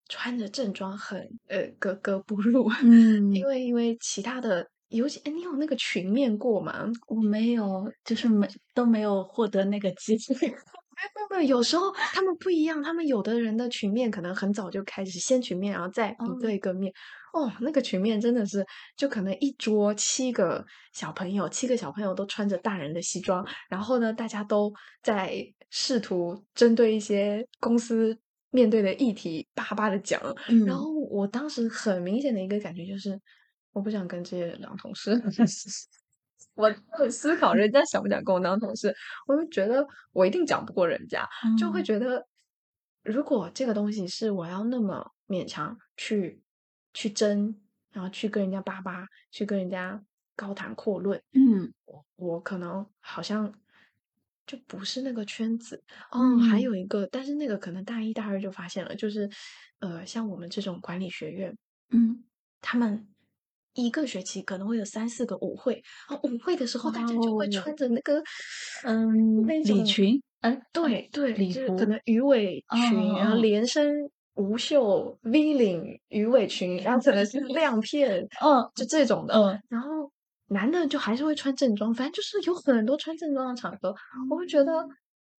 [0.09, 6.85] 穿着正装很呃格格不入，因嗯， 为因为其他的，尤其哎，你有那个群面过吗？
[7.07, 10.49] 我没有，就是没都没有获得那个机会。
[10.99, 16.92] 没有没有，有时候他们不一样，他们有的人的群面可能很早就开始，先群面，然后再一个哦一个面。
[17.33, 18.66] 哦，那个群面真的是，
[18.97, 25.37] 就可能一桌七个小朋友，七个小朋友都穿着大人的西装，然后呢，大家都在
[25.71, 28.18] 试图针对一些公司
[28.51, 30.21] 面对的议题叭叭的讲。
[30.23, 33.19] 然嗯后我当时很明显的一个感觉就是，
[33.73, 35.13] 我不想跟这些人当同事。
[36.55, 38.93] 我会思考人家想不想跟我当同事，
[39.29, 42.27] 我就觉得我一定讲不过人家，就会嗯觉得
[43.05, 46.43] 如果这个东西是我要那么勉强去
[46.93, 47.55] 去争，
[47.93, 50.03] 然后去跟人家叭叭，去跟人家
[50.35, 53.55] 高谈阔论，嗯我我可能好像
[54.49, 55.81] 就不是那个圈子。
[56.11, 56.19] 哦，
[56.51, 59.31] 还嗯有一个，但是那个可能大一大二就发现了，就是
[59.79, 61.55] 呃，像我们这种管理学院。
[61.93, 62.25] 嗯，
[62.61, 63.07] 他们
[63.75, 68.21] 一个学期可能会有三四个舞会，啊舞会的时候大家就会哦，穿着那个，
[68.85, 79.35] 嗯，礼裙，嗯，对对，礼服，就是可能鱼尾哦裙，然后哦连身无袖 V 领鱼尾裙，然后可能是亮片， 嗯，就这种的。
[79.35, 80.11] 嗯然后
[80.49, 83.95] 男的就还是会穿正装，反正就是有很多穿正装的场合。
[84.31, 84.87] 我会觉得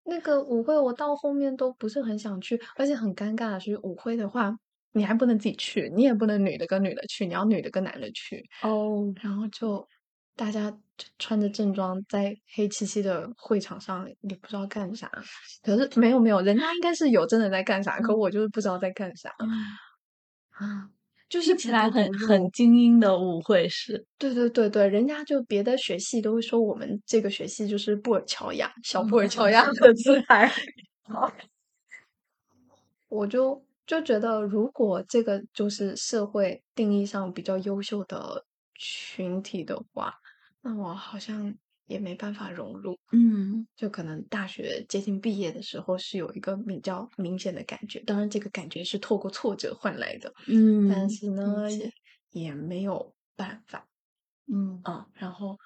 [0.06, 4.56] 那个舞会我到后面都不是很想去，而且很尴尬的是舞会的话，
[4.94, 9.88] 你还不能自己去，你也不能女的跟女的去，你要女的跟男的去，哦，然后就
[10.36, 15.12] 大家就穿着正装在黑漆漆的会场上，也不知道干啥。
[15.62, 19.50] 可是没有没有，人家应该是有真的在干啥，可嗯我就是不知道在干啥嗯，
[20.52, 20.90] 啊，
[21.30, 22.50] 就是起来很很。
[22.52, 30.52] 精英的舞会是，对对对对，人家就别的学系都会说我们这个学系就是布尔乔亚，小布尔乔亚的姿态。
[33.08, 40.14] 我就就觉得，如果这个就是社会定义上比较优秀的群体的话，
[40.62, 41.56] 那我好像
[41.90, 42.98] 也没办法融入。
[43.12, 50.32] 嗯就可能大学接近毕业的时候是有一个比较明显的感觉，当然这个感觉是透过挫折换来的。
[50.48, 51.92] 嗯但嗯，是呢，理解，
[52.32, 53.86] 也没有办法。
[54.52, 55.58] 嗯，啊，然后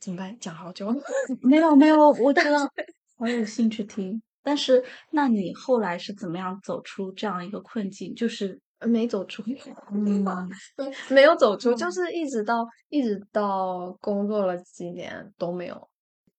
[0.00, 0.36] 怎么办？
[0.38, 0.92] 讲好久。
[1.40, 2.70] 没有没有，我觉得
[3.18, 4.20] 我有兴趣听。
[4.44, 8.12] 但是，那你后来是怎么样走出这样一个困境？
[8.14, 9.42] 就是没走出，
[10.06, 10.48] 嗯。
[11.08, 11.92] 没有走出，就嗯。
[11.92, 15.88] 是一直到一直到工作了几年都没有。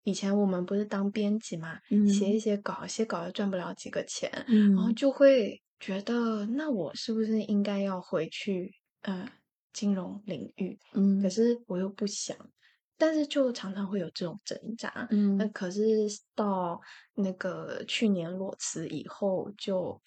[0.03, 4.29] 以前我们不是当编辑嘛，写一嗯写稿，写稿又赚不了几个钱，
[4.75, 4.93] 然后嗯。
[4.93, 9.29] 就会觉得，那我是不是应该要回去呃
[9.71, 10.77] 金融领域？
[10.93, 11.29] 嗯可嗯。
[11.29, 12.35] 是我又不想，
[12.97, 15.07] 但是就常常会有这种挣扎。
[15.09, 15.53] 嗯那嗯。
[15.53, 15.81] 可是
[16.35, 16.79] 到
[17.15, 20.01] 那个去年裸辞以后，就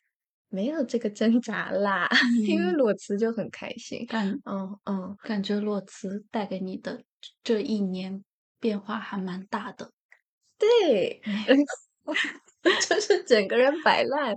[0.48, 2.08] 没有这个挣扎啦，
[2.46, 4.06] 因为嗯，裸辞就很开心。
[4.06, 7.02] 感嗯嗯，感觉裸辞带给你的
[7.42, 8.22] 这一年
[8.60, 9.90] 变化还蛮大的。
[10.58, 11.46] 对，哎，
[12.88, 14.34] 就是整个人摆烂。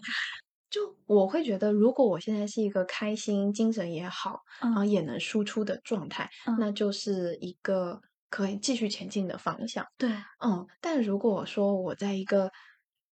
[0.70, 9.84] 就我会觉得，如果我现在是一个开心、精神也好，然后嗯也能输出的状态，嗯，那就是一个可以继续前进的方向。
[9.98, 10.10] 对，
[10.46, 12.52] 嗯，但如果说我在一个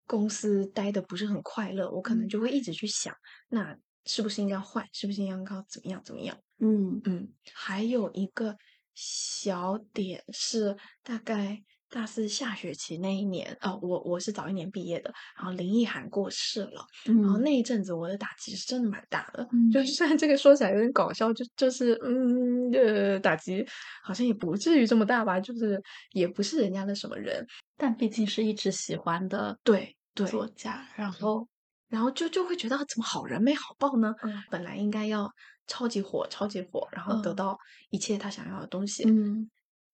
[0.06, 3.14] 公司待的不是很快乐，我可能嗯就会一直去想，
[3.48, 4.86] 那是不是应该换？
[4.92, 6.38] 是不是应该怎么样怎么样？
[6.58, 8.56] 嗯嗯，还有一个
[8.94, 11.62] 小点是，大概
[11.94, 17.42] 大四下学期那一年，哦，我我是早一年毕业的，然后林奕涵过世了，然后嗯。
[17.42, 19.80] 那一阵子我的打击是真的蛮大的，就。
[19.84, 23.64] 是虽然这个说起来有点搞笑，就就是嗯，呃，打击
[24.02, 25.80] 好像也不至于这么大吧，就是
[26.10, 31.46] 也不是人家的什么人，但毕竟是一直喜欢的对对，作家，然后
[31.88, 34.12] 然后就就会觉得怎么好人没好报呢？
[34.24, 34.42] 嗯。
[34.50, 35.30] 本来应该要
[35.68, 37.36] 超级火，超级火，然后得嗯。
[37.36, 37.58] 到
[37.90, 39.04] 一切他想要的东西。
[39.08, 39.48] 嗯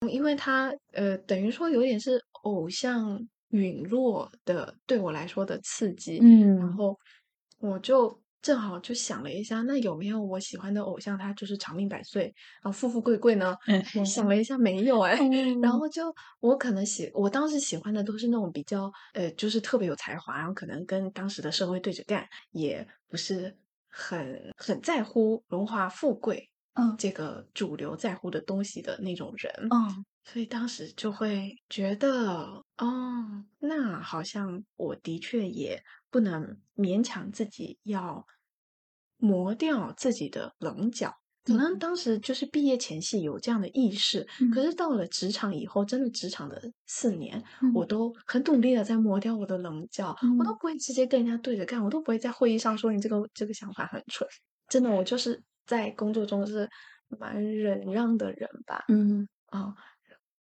[0.09, 6.19] 因为他呃，等于说有点是偶像陨落的，对我来说的刺激。
[6.19, 6.99] 嗯然嗯后
[7.59, 12.25] 我就正好就想了一下，那有没有我喜欢的偶像，他就是长命百岁，
[12.63, 13.55] 然后富富贵贵呢？
[13.67, 15.19] 嗯想了一下，没有哎。
[15.61, 23.55] 然嗯后就我可能喜，我当时喜欢的都是那种比较呃，就是特别有才华，然后可能跟当时的社会对着干，也不是
[23.91, 29.53] 很很在乎荣华富贵嗯这个主流在乎的东西的那种人。
[29.71, 38.25] 嗯所以当时就会觉得，哦，那好像我的确也不能勉强自己要
[39.17, 41.13] 磨掉自己的棱角。
[41.43, 47.43] 可能嗯当时就是毕业前夕有这样的意识，可嗯是到了职场以后，真的职场的四年，
[47.75, 54.29] 我嗯都很努力的在磨掉我的棱角，我都嗯不会直接跟人家对着干，我都不会在会议上说你这个这个想法很蠢。
[54.69, 56.69] 真的，我就是在工作中是
[57.07, 58.83] 蛮忍让的人吧。
[58.89, 59.29] 嗯。
[59.47, 59.73] 啊、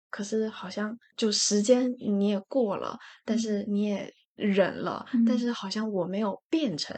[0.09, 3.39] 可是好像就时间你也过了，但嗯。
[3.39, 5.39] 是你也忍了，但嗯。
[5.39, 6.95] 是好像我没有变成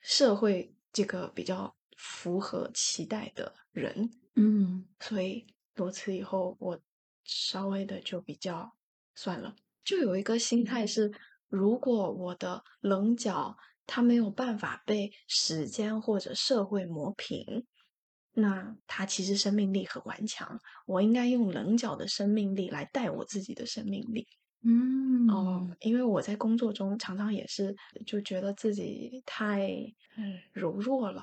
[0.00, 4.92] 社会这个比较符合期待的人，嗯。
[5.00, 6.80] 所以多次以后，我
[7.24, 8.70] 稍微的就比较
[9.16, 11.12] 算了，就有一个心态是，
[11.48, 17.66] 如果我的棱角它没有办法被时间或者社会磨平，
[18.34, 24.26] 那他其实生命力很顽强，我应该用棱角的生命力来带我自己的生命力。
[24.64, 27.74] 嗯哦，嗯因为我在工作中常常也是
[28.06, 29.68] 就觉得自己太
[30.16, 31.22] 嗯柔弱了，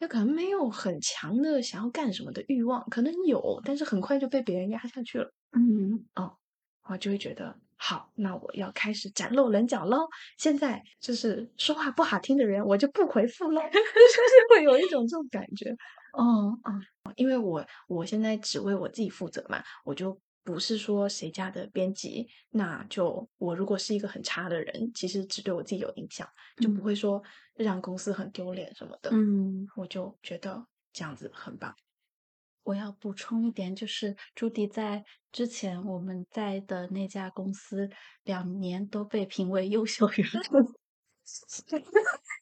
[0.00, 5.30] 就可能没有很强的想要干什么的欲望，可能有，但是很快就被别人压下去了。
[5.52, 6.34] 嗯哦
[6.90, 10.08] 我就会觉得好，那我要开始展露棱角喽。
[10.38, 15.76] 现在就是说话不好听的人，我就不回复喽， 就是会有一种这种感觉。
[16.12, 16.58] 哦
[17.16, 27.22] 因为我我现在只为我自己负责嘛，我就不是说谁家的编辑，那就我如果是一个很差的人，其实只对我自己有影响，就不嗯会说
[27.54, 29.10] 让公司很丢脸什么的。
[29.12, 29.66] 嗯。
[29.76, 31.74] 我就觉得这样子很棒。
[32.64, 37.88] 我要补充一点，就是朱迪在之前我们在的那家公司
[38.24, 40.62] 两年都被评为优秀员工，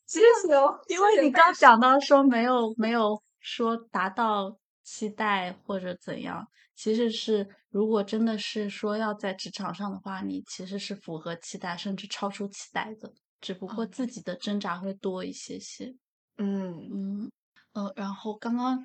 [0.04, 15.94] 谢谢哦，因为你刚讲到说没有没有说达到期待或者怎样，其实是如果真的是说要在职场上的话，你其实是符合期待甚至超出期待的，只不过哦自己的挣扎会多一些些。
[16.38, 17.30] 嗯嗯，
[17.72, 18.84] 呃，然后刚刚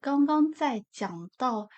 [0.00, 1.68] 刚刚在讲到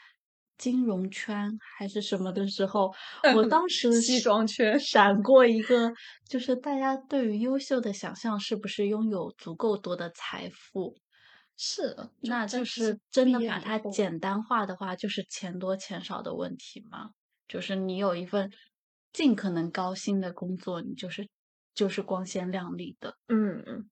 [0.56, 2.90] 金融圈还是什么的时候，
[3.34, 5.92] 我 当时西装圈闪过一个，
[6.26, 10.96] 就是大家对于优秀的想象是不是拥有足够多的财富？
[11.56, 17.10] 是，那就是真的把它简单化的话，就是钱多钱少的问题吗？
[17.48, 18.52] 就是你有一份
[19.12, 21.28] 尽可能高薪的工作，你就是
[21.74, 23.16] 就是光鲜亮丽的。
[23.28, 23.88] 嗯嗯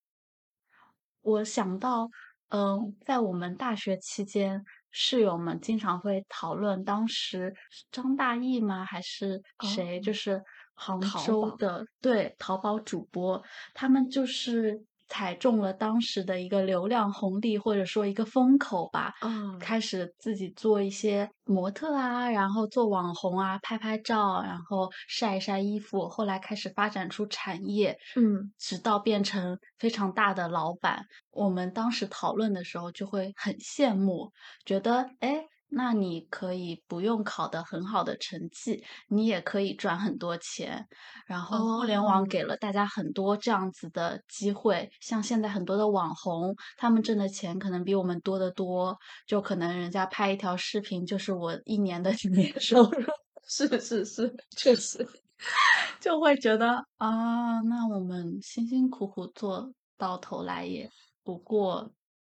[1.23, 2.11] 我想到
[2.49, 8.85] 嗯，在我们大学期间，室友们经常会讨论，当时是张大奕吗？
[8.85, 9.43] 还是
[9.75, 9.99] 谁？
[9.99, 10.43] 哦就是
[10.75, 13.43] 杭州的，对，淘宝主播，
[13.73, 14.85] 他们就是
[15.15, 31.05] 踩中了当时的一个流量红利，或者说一个风口吧，嗯开始自己做一些模特啊，然后做网红啊，拍拍照，然后晒一晒衣服，后来开始发展出产业，嗯直到变成非常大的老板。
[31.31, 34.33] 我们当时讨论的时候就会很羡慕，
[34.67, 35.45] 觉得哎。
[35.77, 40.87] 那你可以不用考得很好的成绩，你也可以赚很多钱。
[41.27, 48.97] 然后互联网哦给了大家很多这样子的机会，像现在很多的网红，他们挣的钱可能比我们多得多，
[49.27, 53.05] 就可能人家拍一条视频就是我一年的 年收入，
[53.49, 55.07] 是是是，确实，
[56.01, 60.89] 就会觉得啊，那我们辛辛苦苦做到头来也
[61.23, 61.91] 不过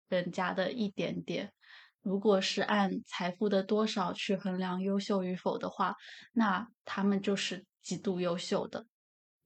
[0.08, 1.52] 人家的一点点。
[2.08, 5.94] 如果是按财富的多少去衡量优秀与否的话，
[6.32, 8.86] 那他们就是极度优秀的。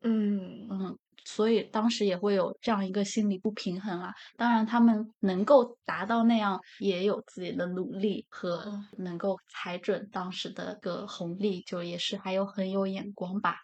[0.05, 4.13] 嗯嗯，所以当时也会有这样一个心理不平衡啊。
[4.37, 13.57] 当然，他们能够达到那样，也有自己的努力和哦能够踩准当时的个红利，就也是还有很有眼光吧。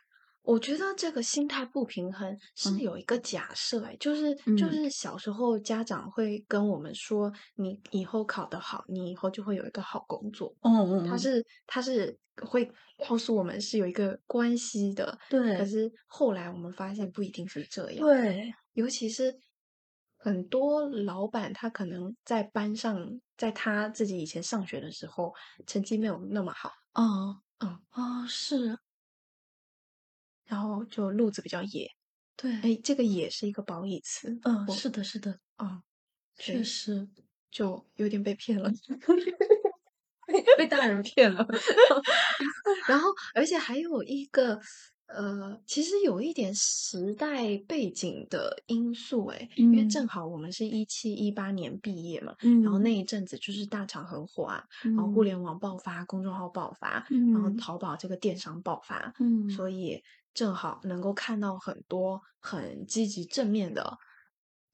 [0.48, 2.80] 我觉得这个心态不平衡是嗯。
[2.80, 4.70] 有一个假设，哎，就是就嗯。
[4.70, 10.56] 是小时候家长会跟我们说，你以后考得好，你以后就会有一个好工作。
[10.62, 10.72] 嗯。
[10.90, 11.04] 嗯，嗯。
[11.04, 12.66] 他是他是会
[13.06, 15.38] 告诉我们是有一个关系的，对。
[15.52, 19.36] 可是后来我们发现不一定是这样，对，尤其是
[20.16, 25.34] 很多老板，他可能在班上，在他自己以前上学的时候，
[25.66, 27.42] 成绩没有那么好，哦。
[27.60, 28.78] 嗯，哦是，
[30.48, 31.88] 然后就路子比较野，
[32.36, 35.82] 对，哎，这个也是一个褒义词，嗯，是的，是的，啊，
[36.36, 37.08] 确实，
[37.50, 38.70] 就有点被骗了，
[40.26, 41.46] 被被大人骗了。
[42.86, 44.60] 然后，而且还有一个，
[45.06, 49.88] 呃，其实有一点时代背景的因素，诶，因为嗯。
[49.88, 55.24] 正好我们是一七一八年毕业嘛，嗯，然后那一阵子就是大厂很火啊，然后互嗯。
[55.24, 57.56] 联网爆发，公众号爆发，然后嗯。
[57.58, 59.48] 淘宝这个电商爆发，嗯。
[59.48, 60.02] 所以
[60.38, 63.98] 正好能够看到很多很积极正面的，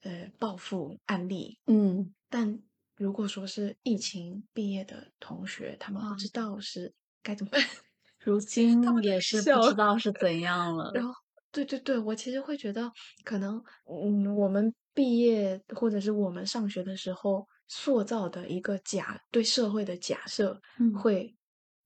[0.01, 1.57] 呃，暴富案例。
[1.65, 2.61] 嗯但
[2.97, 6.93] 如果说是疫情毕业的同学，他们不啊知道是
[7.23, 7.59] 该怎么办，
[8.23, 10.91] 如今也是不知道是怎样了。
[10.93, 11.11] 然后，
[11.51, 12.91] 对对对，我其实会觉得，
[13.23, 13.57] 可能，
[13.89, 21.35] 嗯，我们毕业或者是我们上学的时候塑造的一个假对社会的假设，嗯会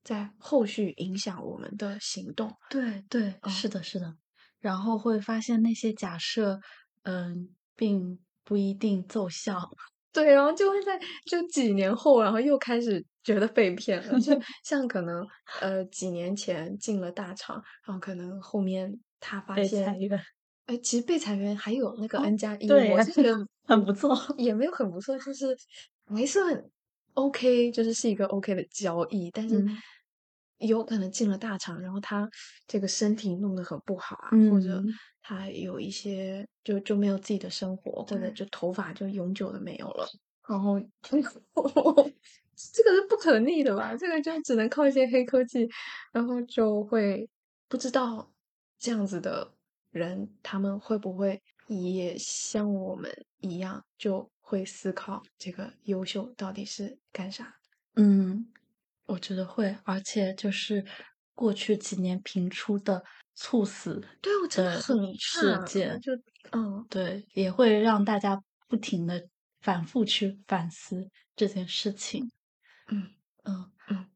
[0.04, 2.52] 在后续影响我们的行动。
[2.70, 4.16] 对对，哦是的，是的。
[4.60, 6.60] 然后会发现那些假设，
[7.04, 9.58] 嗯，并不一定奏效。
[10.12, 14.20] 对，然后就会在就几年后，然后又开始觉得被骗了。
[14.20, 14.34] 就
[14.66, 15.26] 像可能
[15.62, 20.20] 呃几年前进了大厂，然后可能后面他发被现裁员，
[20.66, 24.18] 哎，其实被裁员还有那个哦 N 加一，我是觉 得很不错。
[24.38, 25.56] 也没有很不错，就是
[26.08, 26.72] 没是很
[27.16, 29.82] OK，就是是一个 OK 的交易，但是嗯。
[30.60, 32.30] 有可能进了大厂，然后他
[32.68, 35.00] 这个身体弄得很不好啊，或者嗯。
[35.22, 40.08] 他有一些就就没有自己的生活，或者就头发就永久的没有了，
[40.48, 40.80] 然后
[42.74, 43.96] 这个是不可逆的吧？
[43.98, 45.68] 这个就只能靠一些黑科技，
[46.12, 47.28] 然后就会
[47.70, 48.30] 不知道
[48.78, 49.54] 这样子的
[49.92, 57.54] 人，他们会不会也像我们一样，就会思考这个优秀到底是干啥？
[57.96, 58.52] 嗯，
[59.06, 60.84] 我觉得会，而且就是
[61.36, 63.04] 过去几年频出的
[63.36, 66.14] 猝死对我真的的很事件，就
[66.52, 69.24] 嗯，对，也会让大家不停的
[69.62, 72.32] 反复去反思这件事情。
[72.88, 73.12] 嗯。
[73.44, 73.72] 嗯。
[73.90, 74.10] 嗯。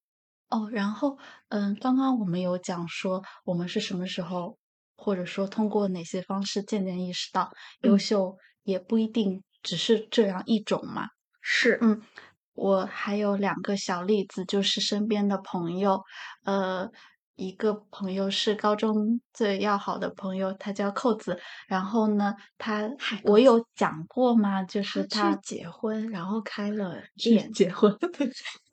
[0.49, 1.19] 哦，然后
[1.49, 4.57] 嗯，刚刚我们有讲说我们是什么时候，
[4.97, 11.07] 或者说通过哪些方式渐渐意识到优嗯秀也不一定只是这样一种嘛。
[11.41, 12.01] 是嗯，
[12.53, 16.01] 我还有两个小例子，就是身边的朋友，
[16.45, 16.89] 呃，
[17.36, 21.39] 一个朋友是高中最要好的朋友，他叫扣子。
[21.68, 22.89] 然后呢，他
[23.24, 24.64] 我有讲过吗？
[24.64, 27.91] 就是他他结婚，然后开了去店，结婚，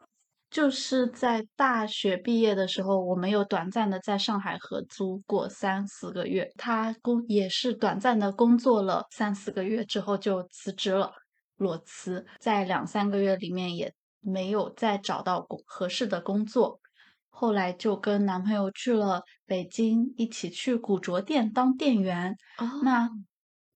[0.51, 6.51] 就是在大学毕业的时候，我们有短暂的在上海合租过三四个月。
[6.57, 11.12] 他工也是短暂的工作了三四个月之后就辞职了，
[11.57, 16.80] 裸辞，在两三个月里面也没有再找到工合适的工作。
[17.28, 22.36] 后来就跟男朋友去了北京，一起去古着店当店员。
[22.59, 23.09] 哦，那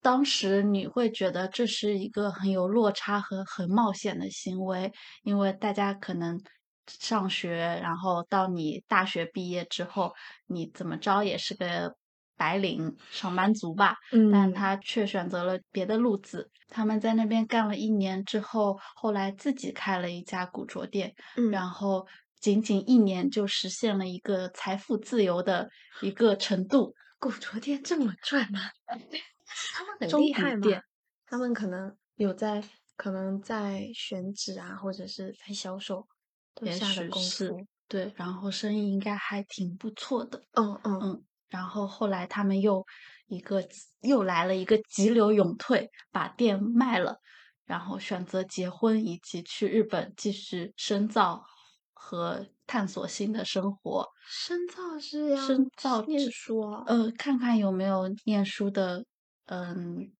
[0.02, 6.38] 当时你会觉得这是一个很有落差和很冒险的行为，因为大家可能
[6.86, 10.12] 上学，然后到你大学毕业之后，
[10.46, 11.94] 你怎么着也是个
[12.36, 13.96] 白领上班族吧，
[14.32, 16.50] 但嗯他却选择了别的路子。
[16.68, 22.06] 他们在那边干了一年之后，后来自己开了一家古着店，嗯然后
[22.40, 25.68] 仅仅一年就实现了一个财富自由的
[26.02, 26.94] 一个程度。
[27.20, 28.60] 古着店这么赚吗？
[29.72, 30.82] 他们很中厉害嘛古店，
[31.26, 32.62] 他们可能有在
[32.96, 36.06] 可能在选址啊，或者是在销售
[36.54, 37.66] 都也下了功许是夫。
[37.86, 40.42] 对，然后生意应该还挺不错的。
[40.52, 42.84] 嗯嗯嗯，然后后来他们又
[43.26, 43.62] 一个
[44.00, 47.18] 又来了一个急流勇退，把店卖了，
[47.64, 51.44] 然后选择结婚以及去日本继续深造
[51.92, 54.08] 和探索新的生活。
[54.26, 56.82] 深造是要深造念之书哦。
[56.86, 59.04] 呃，看看有没有念书的
[59.46, 60.10] 嗯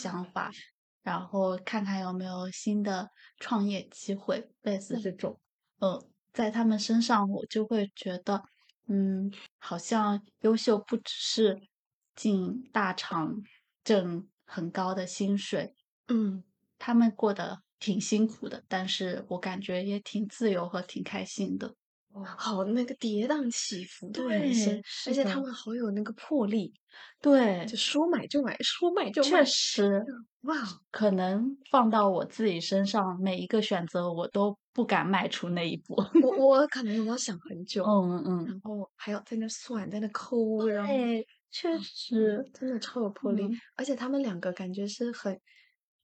[0.00, 0.52] 想法，
[1.02, 3.08] 然后看看有没有新的
[3.38, 5.40] 创业机会，类似这种。
[5.82, 6.00] 呃，
[6.32, 8.44] 在他们身上，我就会觉得，
[8.86, 11.60] 嗯，好像优秀不只是
[12.14, 13.42] 进大厂
[13.82, 15.74] 挣很高的薪水，
[16.06, 16.44] 嗯，
[16.78, 21.74] 他们过得挺辛苦的，但是我感觉也挺自由和挺开心的。
[22.36, 26.72] 好那个跌宕起伏对生，而且他的们好有那个魄力，
[27.20, 29.44] 对，就说买就买，说卖就卖确。
[29.44, 30.04] 实，
[30.42, 30.54] 哇，
[30.90, 35.94] 可能放到我自己身上，每一个选择我都不敢迈出那一步。
[36.22, 43.44] 我 我可能要想很久，嗯嗯，然后还要在那算，在那抠，然后对，确实，真的超有魄力。
[43.44, 45.38] 嗯而且他们两个感觉是很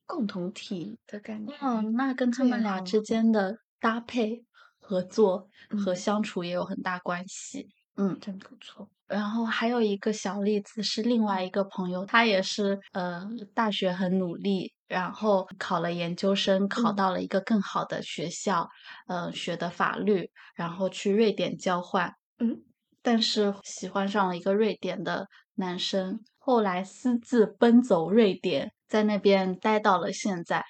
[0.07, 1.53] 共同体的感觉。
[1.61, 4.45] 嗯，那跟他们俩之间的搭配、
[4.89, 5.47] 合作
[5.85, 7.69] 和嗯相处也有很大关系。
[7.97, 8.89] 嗯，真不错。
[9.07, 18.69] 然后还有一个小例子是另外一个朋友，他也是呃大学很努力，然后考了研究生，考嗯到了一个更好的学校，
[19.09, 22.63] 呃学的法律，然后去瑞典交换，嗯，
[23.03, 25.27] 但是喜欢上了一个瑞典的
[25.57, 30.65] 男生，后来私自奔走瑞典，在那边待到了现在。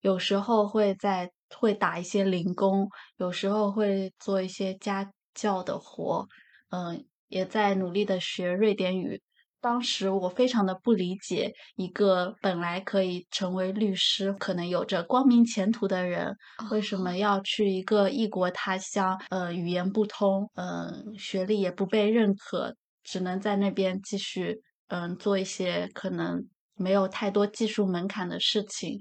[0.00, 6.26] 有时候会在会打一些零工，有时候会做一些家教的活，
[6.70, 9.20] 嗯、也在努力的学瑞典语。
[9.60, 16.36] 当时我非常的不理解，一个本来可以成为律师、可能有着光明前途的人，
[16.70, 19.18] 为什么要去一个异国他乡？
[19.30, 29.00] 呃，语言不通，嗯、学历也不被认可，只能在那边继续，嗯、做一些可能没有太多技术门槛的事情。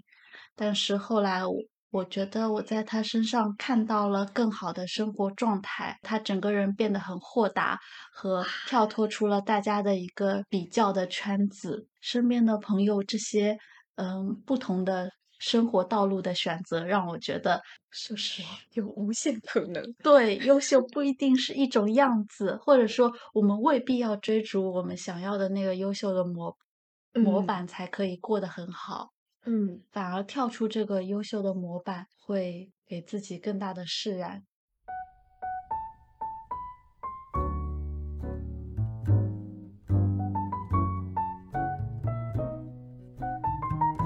[0.56, 1.54] 但是后来我
[1.94, 7.80] 我觉得我在他身上看到了更好的生活状态，他整个人变得很豁达，
[8.12, 13.56] 和跳脱出了大家的一个比较的圈子，身边的朋友这些
[13.98, 17.62] 嗯不同的生活道路的选择，让我觉得
[18.08, 18.42] 就是
[18.74, 19.84] 有无限可能。
[20.02, 26.58] 对优秀不一定是一种样子，或者说我们未必要追逐我们想要的那个优秀的模
[27.14, 29.10] 模嗯板才可以过得很好。
[29.46, 34.44] 嗯，反而跳出这个优秀的模板，会给自己更大的释然。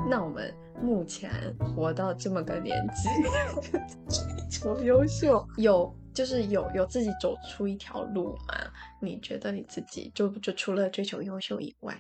[0.09, 1.29] 那我们目前
[1.59, 3.09] 活到这么个年纪，
[4.09, 8.55] 追求优秀，有就是有有自己走出一条路吗？
[8.99, 11.95] 你觉得你自己就就除了追求优秀以外，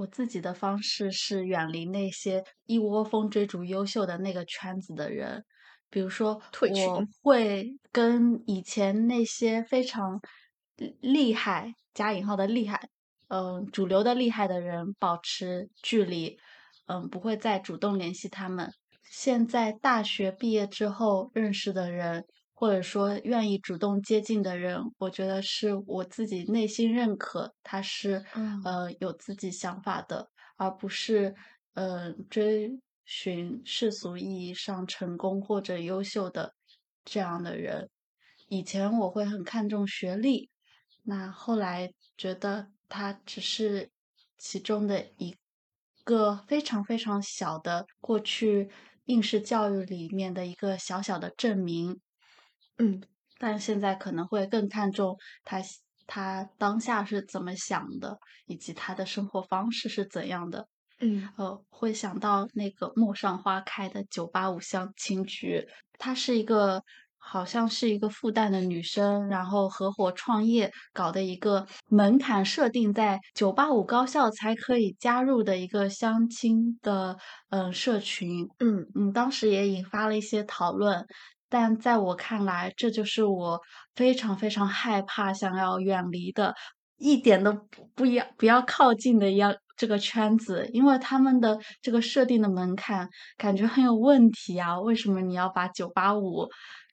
[0.00, 5.44] 我自己的方式是远离那些一窝蜂追逐优秀的那个圈子的人，
[5.90, 6.40] 比如说，
[6.70, 10.18] 我会跟以前那些非常
[11.00, 12.88] 厉害（加引号的厉害）
[13.28, 16.38] 嗯，主流的厉害的人保持距离，
[16.86, 18.72] 嗯，不会再主动联系他们。
[19.04, 22.24] 现在大学毕业之后认识的人，
[22.60, 31.34] 或者说愿意主动接近的人，我觉得是我自己内心认可他是嗯呃有自己想法的，而不是
[31.72, 36.52] 呃追寻世俗意义上成功或者优秀的
[37.02, 37.88] 这样的人。
[38.48, 40.50] 以前我会很看重学历，
[41.04, 43.88] 那后来觉得它只是
[44.36, 45.34] 其中的一
[46.04, 48.68] 个非常非常小的过去
[49.06, 51.98] 应试教育里面的一个小小的证明。
[52.80, 53.00] 嗯
[53.38, 55.62] 但现在可能会更看重他
[56.06, 60.66] 他当下是怎么想的，以及他的生活方式是怎样的。
[61.00, 65.66] 嗯呃，会想到那个陌上花开的九八五相亲局，
[65.98, 66.82] 她是一个
[67.16, 77.16] 好像是一个复旦的女生，然后合伙创业搞的一个门槛设定在九八五高校才可以加入的一个相亲的
[77.48, 81.06] 嗯社群，嗯嗯，当时也引发了一些讨论。
[81.50, 83.60] 但在我看来，这就是我
[83.94, 86.54] 非常非常害怕、想要远离的，
[86.96, 87.52] 一点都
[87.94, 89.42] 不要不要靠近的一
[89.76, 94.78] 这个圈子，因为他们的这个设定的门槛感觉很有问题啊！
[94.80, 96.48] 为什么你要把九八五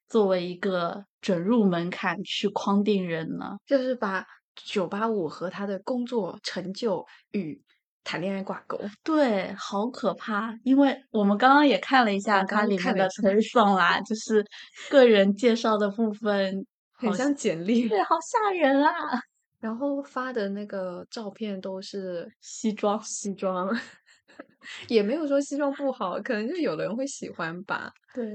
[0.07, 3.57] 作为一个准入门槛去框定人呢？
[3.65, 7.61] 就是把九八五和他的工作成就与
[8.07, 8.79] 谈恋爱挂钩。
[9.03, 10.57] 对，好可怕！
[10.63, 14.45] 因为我们刚刚也看了一下我刚刚它里面的推送啦，就是
[14.89, 18.91] 个人介绍的部分，很像简历，对，好吓人啊！
[19.59, 23.69] 然后发的那个照片都是西装，西装，
[24.87, 27.91] 也没有说西装不好，可能就有的人会喜欢吧。
[28.13, 28.25] 对，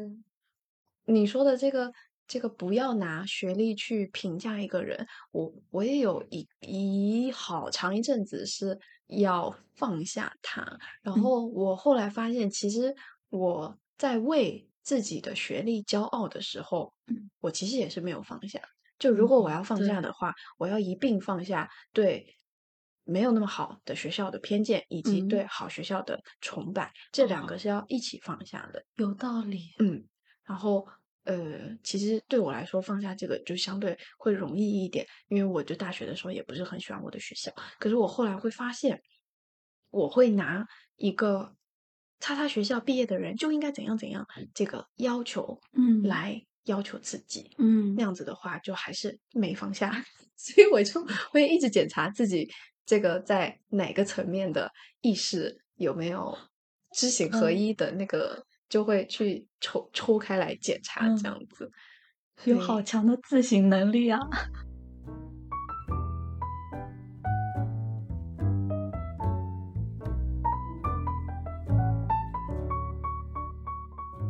[1.06, 1.90] 你说的这个
[2.32, 8.78] 这个不要拿学历去评价一个人，我我也有一一好长一阵子是
[9.08, 10.62] 要放下他，
[11.02, 12.96] 然嗯后我后来发现，其实
[13.28, 18.58] 我在为自己的学历骄傲的时候，嗯我其实也是没有放下。
[18.98, 22.38] 就如果我嗯要放对下的话，我要一并放下对
[23.04, 28.82] 没有那么好的学校的偏见，以及嗯对好学校的崇拜，这两哦个是要一起放下的。
[28.94, 29.74] 有道理。
[29.80, 30.02] 嗯，
[30.46, 30.88] 然后
[31.24, 39.00] 呃，其实对我来说放下这个就相对会容易一点，因为我就大学的时候也不是很喜欢我的学校，可是我后来会发现，
[39.90, 40.66] 我会拿
[40.96, 41.54] 一个
[42.20, 46.02] 叉叉学校毕业的人就应该怎样怎样这个要求嗯。
[46.02, 47.94] 来要求自己，嗯。
[47.96, 49.90] 那样子的话就还是没放下，
[50.36, 52.48] 所以我就 会一直检查自己
[52.84, 54.70] 这个在哪个层面的
[55.00, 56.36] 意识有没有
[56.92, 57.52] 知行合嗯。
[57.52, 61.70] 一的那个，就会去抽抽开来检查嗯这样子。
[62.44, 64.18] 有好强的自省能力啊！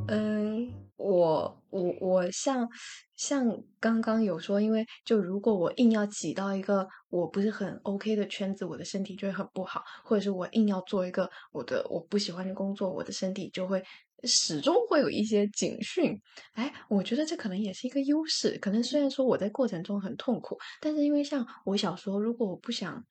[0.09, 2.69] 嗯，我我我像
[3.15, 3.47] 像
[3.79, 13.81] 刚刚有说，因为就如果我硬要挤到一个我不是很 OK 的圈子，我的身体就会很不好，或者是我硬要做一个我的我不喜欢的工作，我的身体就会
[14.25, 16.21] 始终会有一些警讯。
[16.53, 18.59] 哎，我觉得这可能也是一个优势。
[18.59, 23.05] 可能虽然说我在过程中很痛苦，但是因为像我小时候，如果我不想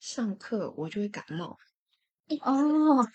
[0.00, 1.56] 上课，我就会感冒。
[2.42, 3.06] 哦，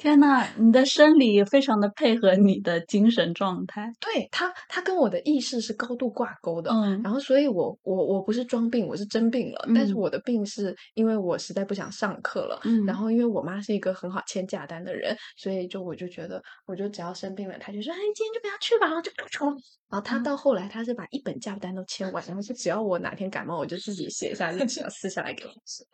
[0.00, 3.92] 天呐，你的生理非常的配合你的精神状态。
[4.00, 6.70] 对他，他跟我的意识是高度挂钩的。
[6.72, 9.68] 嗯然后，所以我我我不是装病，我是真病了。
[9.74, 12.58] 但是嗯我的病是因为我实在不想上课了。
[12.64, 19.50] 嗯然后，因为我妈是一个很好签假单的人，所以就我就觉得，我就只要生病了，她就说：“哎，今天就不要去吧。”然后就不冲。
[19.90, 25.84] 然后她嗯到后来，她是把一本假单都签完，然后就只要我哪天感冒，我就自己写下日期，然后撕下来给我吃。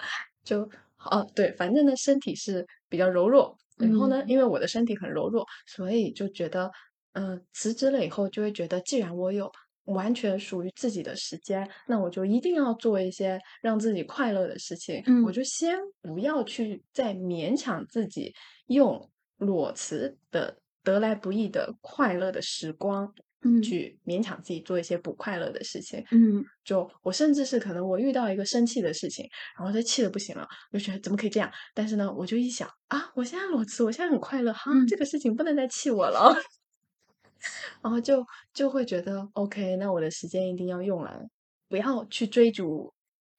[0.44, 0.68] 就
[1.07, 3.57] 哦，对，反正呢，身体是比较柔弱。
[3.78, 6.70] 然后呢，嗯因为我的身体很柔弱，所以就觉得，
[7.12, 9.52] 嗯、辞职了以后就会觉得，既然我有
[9.84, 15.02] 完全属于自己的时间，那我就一定要做一些让自己快乐的事情。
[15.24, 18.32] 我嗯就先不要去再勉强自己
[18.68, 23.12] 用裸辞的得来不易的快乐的时光。
[23.43, 23.62] 嗯。
[23.62, 26.45] 去勉强自己做一些不快乐的事情，嗯。
[26.64, 29.28] 就我甚至是可能我遇到一个生气的事情，
[29.59, 31.51] 然后就气的不行了，我就觉得怎么可以这样？
[31.74, 34.87] 但是呢，我就一想啊，我现在裸辞，我现在很快乐，哈，嗯。
[34.87, 36.34] 这个事情不能再气我了，
[37.82, 38.24] 然后就
[38.55, 41.18] 就会觉得 OK，那我的时间一定要用来，
[41.68, 42.93] 不要去追逐，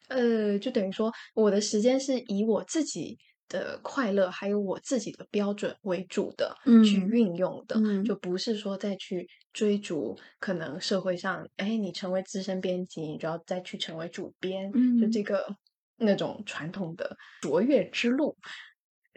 [0.10, 3.18] 呃，就等于说我的时间是以我自己
[3.50, 15.46] 的快乐还有我自己的标准为主的去嗯运用的，嗯就不是说再去追逐可能社会上，哎，你成为资深编辑，你就要再去成为主编，嗯就嗯这个
[15.98, 18.36] 那种传统的卓越之路。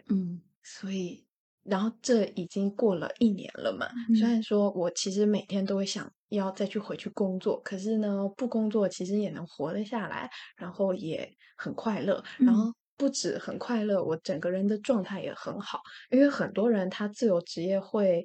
[0.09, 1.25] 嗯所以，
[1.63, 3.87] 然后这已经过了一年了嘛。
[4.13, 12.73] 虽嗯然说我其实每天都会想要再去回去工作，可是呢，不工作其实也能活得下来，然后也很快乐，然嗯后。
[13.01, 15.79] 不止很快乐，我整个人的状态也很好。
[16.11, 18.23] 因为很多人他自由职业会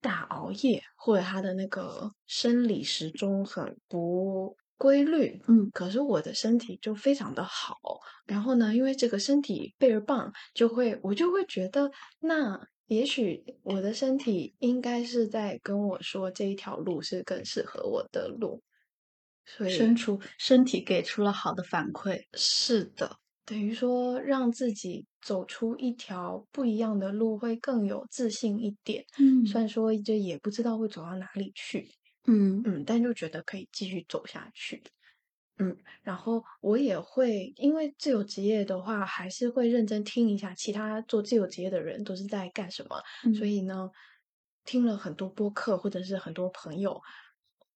[0.00, 7.76] 大熬夜，或者他的那个生理时钟很不规律，嗯可是我的身体就非常的好。
[8.26, 11.88] 然后呢，因为这个身体倍儿棒，就会我就会觉得，
[12.18, 18.60] 那也许我的身体应该是在跟我说这一条路是更适合我的路。
[19.44, 22.20] 所以身处身体给出了好的反馈。
[22.34, 23.16] 是的，
[23.52, 29.04] 等于说让自己走出一条不一样的路，会更有自信一点。
[29.18, 31.86] 嗯虽然说这也不知道会走到哪里去，
[32.26, 34.82] 嗯嗯，但就觉得可以继续走下去。
[35.58, 42.98] 嗯，然后我也会，因为自由职业的话，还是会认真听一下其他做自由职业的人都是在干什么。
[43.34, 43.90] 所嗯以呢，
[44.64, 46.98] 听了很多播客或者是很多朋友，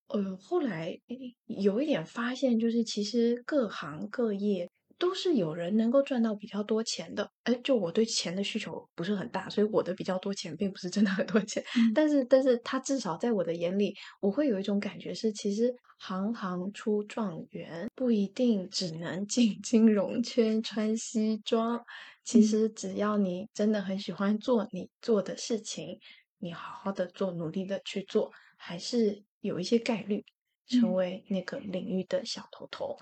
[0.09, 0.99] 呃，后来
[1.45, 7.30] 有一点发现，就是其实各行各业都是有人能够赚到比较多钱的。
[7.44, 11.62] 哎，就我对钱的需求不是很大，所以我的比较多钱并不是真的很多钱。
[11.74, 21.82] 嗯 但是，但是他至少在我的眼里，我会有一种感觉是，其实行行出状元，不一定只能进金融圈穿西装。
[22.24, 25.99] 其嗯实只要你真的很喜欢做你做的事情，
[26.38, 30.24] 你好好的做，努力的去做，还是有一些概率
[30.66, 32.97] 成嗯为那个领域的小头头。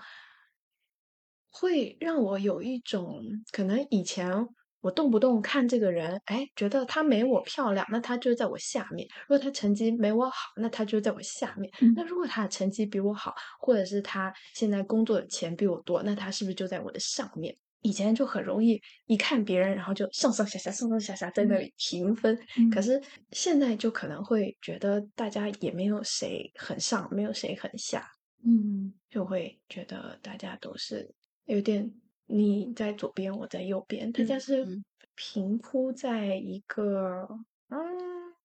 [1.57, 4.29] 会让我有一种可能以前
[4.81, 11.71] 我动不动看这个人，哎，觉得他没我漂亮，那他就在我下面；如果他成绩没我好，那他就在我下面。
[11.81, 17.55] 嗯那如果他的成绩比我好，或者是他现在工作的钱比我多，那他是不是就在我的上面？
[17.81, 22.37] 以前就很容易一看别人，然后就上上下下、上上下下在那里评分。
[22.71, 23.01] 可嗯是
[23.31, 28.05] 现在就可能会觉得大家也没有谁很上，没有谁很下，
[28.43, 31.13] 嗯就会觉得大家都是
[31.45, 31.93] 有点
[32.25, 34.85] 你在左边，我在右边，大家嗯是嗯。
[35.15, 37.27] 平铺在一个
[37.69, 37.79] 嗯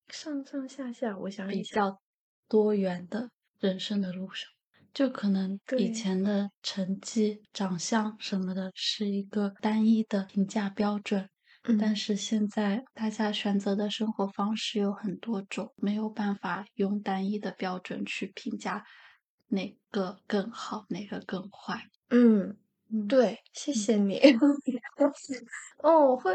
[0.09, 1.17] 上上下下。
[1.19, 2.01] 我想比较
[2.49, 4.49] 多元的人生的路上，
[4.93, 11.29] 就可能以前的成绩、长相什么的是一个单一的评价标准，
[11.77, 11.97] 但嗯。
[11.97, 18.85] 是现在大家选择的生活方式有很多种，没有办法用单一的标准去评价
[19.49, 21.83] 哪个更好，哪个更坏。
[22.11, 22.57] 嗯，嗯，
[23.09, 24.21] 对，谢嗯谢你。
[25.83, 26.33] 哦，我会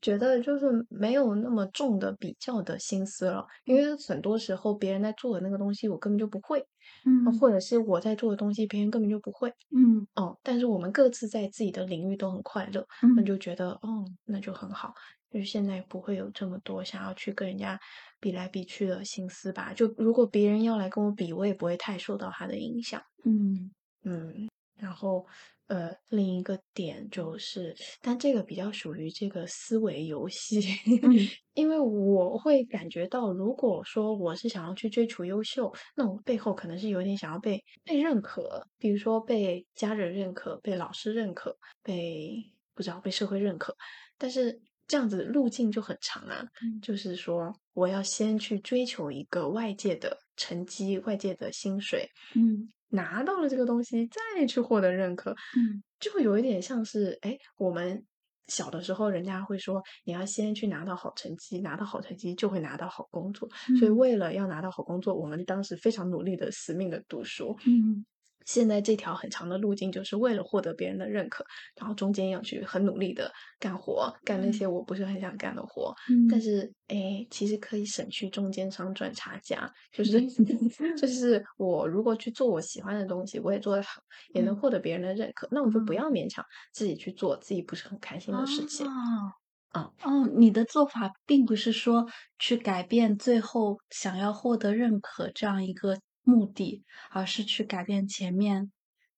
[0.00, 6.64] 觉得就是没有那么重的比较的心思了，因为很多时候别人在做的那个东西，我根本就不会，
[7.04, 9.52] 嗯或者是我在做的东西，别人根本就不会。
[9.74, 12.86] 嗯哦，但是我们各自在自己的领域都很快乐，
[13.16, 14.92] 那嗯就觉得哦，那就很好。
[15.28, 17.78] 就是现在不会有这么多想要去跟人家
[18.20, 19.72] 比来比去的心思吧。
[19.74, 23.02] 就如果别人要来跟我比，我也不会太受到他的影响。
[23.24, 23.70] 嗯
[24.04, 24.48] 嗯，
[24.78, 25.26] 然后
[25.68, 30.60] 呃，另一个点就是，但这个比较属于这个思维游戏，
[31.02, 31.28] 嗯。
[31.54, 42.36] 因为我会感觉到，如果说我是想要去追求优秀，那我背后可能是有点想要被被认可，比如说被家人认可、被老师认可、被
[42.74, 43.74] 不知道被社会认可，
[44.18, 46.44] 但是这样子路径就很长啊。
[46.62, 46.80] 嗯。
[46.82, 58.04] 就是说，我要先去追求一个外界的成绩、外界的薪水，嗯拿到了这个东西，再去获得认可，嗯就有一点像是，哎，我们
[58.48, 63.48] 小的时候，人家会说，你要先去拿到好成绩，拿到好成绩就会拿到好工作。
[63.78, 67.56] 所以嗯为了要拿到好工作，我们当时非常努力的死命的读书。
[67.66, 68.04] 嗯
[68.46, 71.44] 现在这条很长的路径，就是为了获得别人的认可，
[71.78, 75.94] 然后中间要去很努力的干活，干那嗯些我不是很想干的活。
[76.08, 80.22] 嗯，但是，哎，其实可以省去中间商赚差价，就是
[80.96, 84.00] 就 是我如果去做我喜欢的东西，我也做得好，
[84.32, 88.86] 也能嗯获得别人的认可，那我就不嗯要勉强自己去做自己不是很开心的事情。
[88.86, 89.32] 哦
[89.74, 92.06] 嗯哦，你的做法并不是说
[92.38, 98.70] 去改变最后想要获得认可这样一个目的，而是去改变前面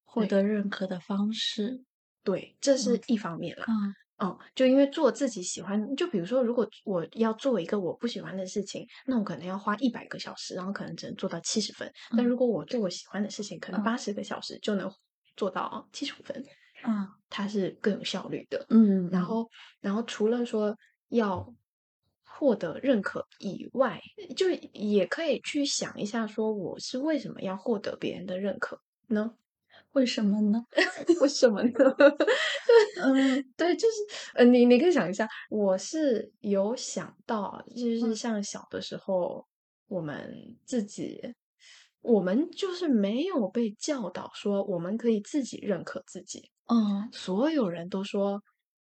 [0.05, 1.83] 获得认可的方式。
[2.23, 3.65] 对，这是嗯一方面了。
[3.67, 11.91] 嗯哦，就因为做自己喜欢，就比如说，如果我要做一个我不喜欢的事情，那我可能要花一百个小时，然后可能只能做到七十分。
[12.17, 14.93] 但嗯如果我做我喜欢的事情，可能嗯八十个小时就能
[15.37, 16.45] 做到七十五分，
[16.85, 18.67] 嗯它是更有效率的。
[18.71, 19.49] 嗯，然后，
[19.81, 20.77] 然后除了说
[21.11, 21.55] 要
[22.39, 24.01] 获得认可以外，
[24.37, 29.35] 就也可以去想一下，说我是为什么要获得别人的认可呢？
[29.93, 30.65] 为什么呢？
[31.21, 31.71] 为什么呢？
[33.03, 33.97] 嗯对，就是
[34.35, 39.45] 呃，你你可以想一下，我是有想到，就是嗯像小的时候，
[39.89, 41.21] 我们自己，
[42.03, 48.41] 我们就是没有被教导说我们可以自己认可自己，嗯所有人都说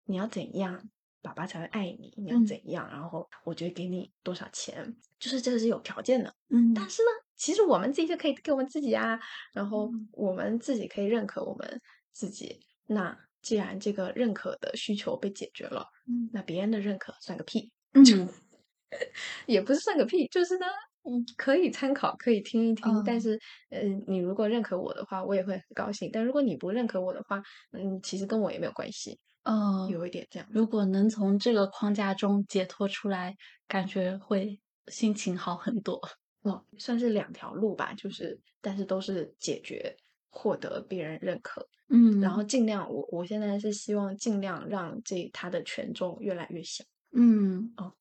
[0.06, 0.89] 你要怎样，
[1.26, 6.32] 爸爸才会爱你，你要嗯怎样，然后我觉得给你多少钱，就是这个是有条件的。
[6.50, 9.20] 嗯但是呢，其实我们自己就可以给我们自己啊，
[9.54, 11.82] 然后嗯我们自己可以认可我们
[12.14, 12.60] 自己。
[12.88, 18.04] 那既然这个认可的需求被解决了，嗯那别人的认可算个屁，嗯
[19.48, 20.66] 也不是算个屁，就是呢，
[21.10, 23.04] 嗯，可以参考，可以听一听。
[23.04, 29.20] 但嗯是，呃，你如果认可我的话，我也会很高兴；但如果你不认可我的话，嗯，其实跟我也没有关系。
[29.46, 30.48] 嗯，有一点这样。
[30.52, 33.36] 如果能从这个框架中解脱出来，
[33.68, 36.00] 感觉会心情好很多。
[36.41, 39.96] 哦，算是两条路吧，就是但是都是解决
[40.30, 46.84] 获得别人认可，嗯，然后尽量我我现在是希望尽量让这他的权重越来越小。
[47.12, 47.93] 嗯哦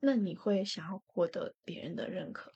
[0.00, 2.52] 那你会想要获得别人的认可？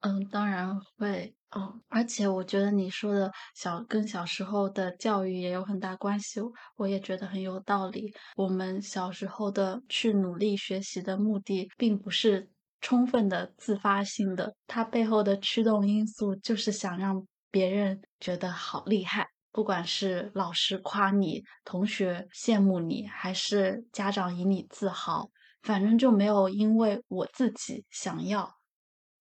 [0.00, 1.34] 嗯，当然会。
[1.50, 6.40] 哦，而且我觉得你说的小跟小时候的教育也有很大关系，
[6.76, 8.12] 我也觉得很有道理。
[8.36, 12.48] 我们小时候的去努力学习的目的，并不是
[12.80, 25.28] 充分的自发性的，它背后的驱动因素就是想让别人觉得好厉害，不管是老师夸你、同学羡慕你，还是家长以你自豪，
[25.62, 28.59] 反正就没有因为我自己想要。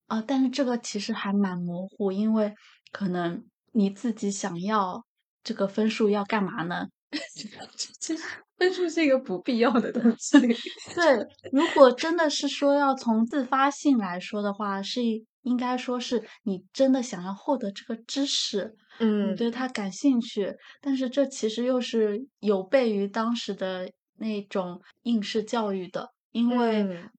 [0.10, 2.54] 啊，但是这个其实还蛮模糊，因为
[2.92, 5.06] 可能你自己想要
[5.44, 6.88] 这个分数要干嘛呢？
[7.76, 8.24] 其实
[8.58, 10.40] 分数是一个不必要的东西。
[10.94, 15.02] 对，如果真的是说要从自发性来说的话，是
[15.44, 27.10] 应该说是你真的想要获得这个知识，嗯你对它感兴趣，但是这其实又是有悖于当时的那种应试教育的，因为。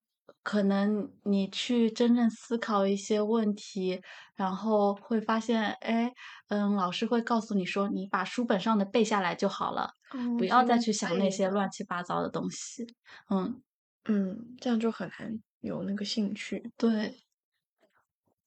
[0.40, 4.00] 嗯可能你去真正思考一些问题，
[4.34, 6.10] 然后会发现，哎，
[6.48, 9.92] 嗯，老师会告诉你说，你把书本上的背下来就好了，
[10.38, 12.86] 不要再去想那些乱七八糟的东西。
[13.28, 13.62] 嗯
[14.06, 16.72] 嗯，这样就很难有那个兴趣。
[16.78, 17.20] 对，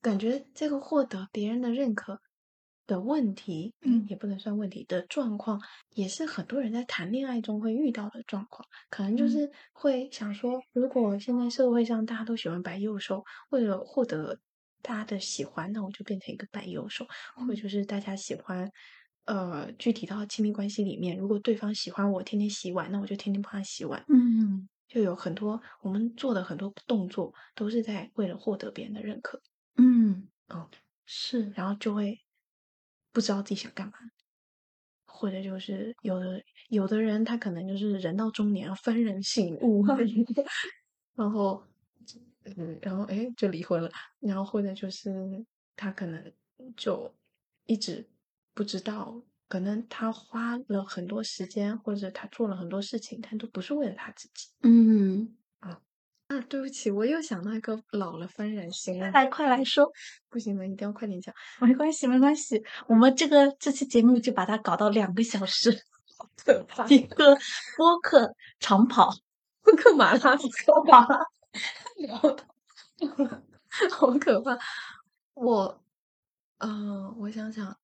[0.02, 2.20] 感觉这个获得别人的认可
[2.88, 5.62] 的问题，嗯也不能算问题的状况，
[5.96, 8.68] 也是很多人在谈恋爱中会遇到的状况。
[8.90, 14.38] 可能就嗯是会想说，如果现在社会上大家都喜欢白幼瘦，为了获得
[14.82, 17.06] 大家的喜欢，那我就变成一个白幼瘦，
[17.36, 18.70] 或者嗯就是大家喜欢。
[19.26, 24.04] 呃，具体到亲密关系里面，如果对方喜欢我天天洗碗，那我就天天帮他洗碗。
[24.10, 29.42] 嗯就有很多我们做的很多动作，都是在为了获得别人的认可。
[29.78, 30.70] 嗯，哦，
[31.06, 32.20] 是，然后就会
[33.14, 33.94] 不知道自己想干嘛，
[35.06, 39.86] 或者就是有的有的人他可能就是人到中年幡然醒悟，
[41.16, 41.64] 然后
[42.58, 43.90] 嗯，然后哎就离婚了，
[44.20, 45.12] 然后或者就是
[45.76, 46.34] 他可能
[46.76, 47.10] 就
[47.66, 48.06] 一直
[48.54, 54.50] 不知道，可能他花了很多时间，或者他做了很多事情，但都不是为了他自己。
[54.64, 55.03] 嗯，
[56.34, 59.92] 啊，对不起，我又想到一个老了幡然醒了，来，快来说，
[60.30, 61.34] 不行了，一定要快点讲。
[61.60, 65.72] 没关系，没关系，我们这个这期节目就把它搞到两个小时，
[66.18, 67.38] 好可怕，一 个
[67.78, 69.14] 播客长跑，
[69.62, 70.50] 播客马拉松
[70.88, 71.08] 吧。
[73.92, 74.58] 好可怕。
[75.36, 75.84] 我，
[76.60, 77.78] 嗯、我想想，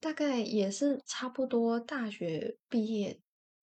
[0.00, 3.18] 大概也是差不多大学毕业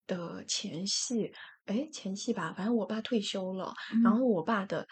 [0.07, 1.31] 的前夕，
[1.65, 4.19] 哎，前戏吧，反正我爸退休了，然嗯。
[4.19, 4.85] 后我爸的，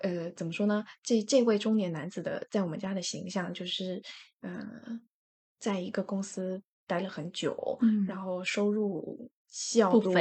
[0.00, 0.84] 呃，怎么说呢？
[1.02, 4.02] 这这位中年男子的在我们家的形象就是，
[4.42, 5.02] 嗯、
[5.58, 8.06] 在一个公司待了很久，嗯。
[8.06, 10.14] 然后收入较多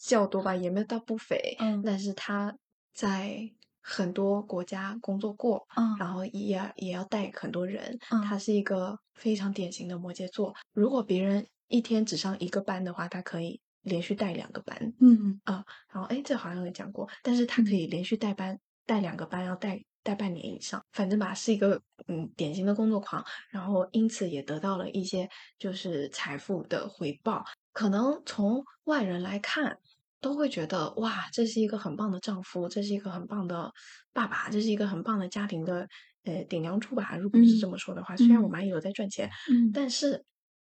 [0.00, 1.82] 较多吧，也没有到不菲，嗯。
[1.84, 2.56] 但是他
[2.94, 3.50] 在
[3.80, 5.96] 很多国家工作过，嗯。
[5.98, 8.22] 然后也也要带很多人，嗯。
[8.22, 10.54] 他是一个非常典型的摩羯座。
[10.72, 15.64] 如果别人一天只上一个班的话，他可以连续带两个班嗯啊。
[15.92, 20.82] 然后哎，这好像有讲过，但是他可以连续带班带两个班，要带带半年以上。
[20.92, 27.44] 反正吧，是一个嗯典型的工作狂，然后因此也得到了一些就是财富的回报。
[27.72, 29.78] 可能从外人来看，
[30.20, 33.72] 都会觉得哇，这是一个很棒的丈夫，这是一个很棒的
[34.12, 35.86] 爸爸，这是一个很棒的家庭的
[36.24, 37.16] 呃顶梁柱吧。
[37.16, 40.24] 如果是这嗯么说的话，虽然我嗯妈也有在赚钱，嗯但是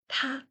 [0.07, 0.47] 他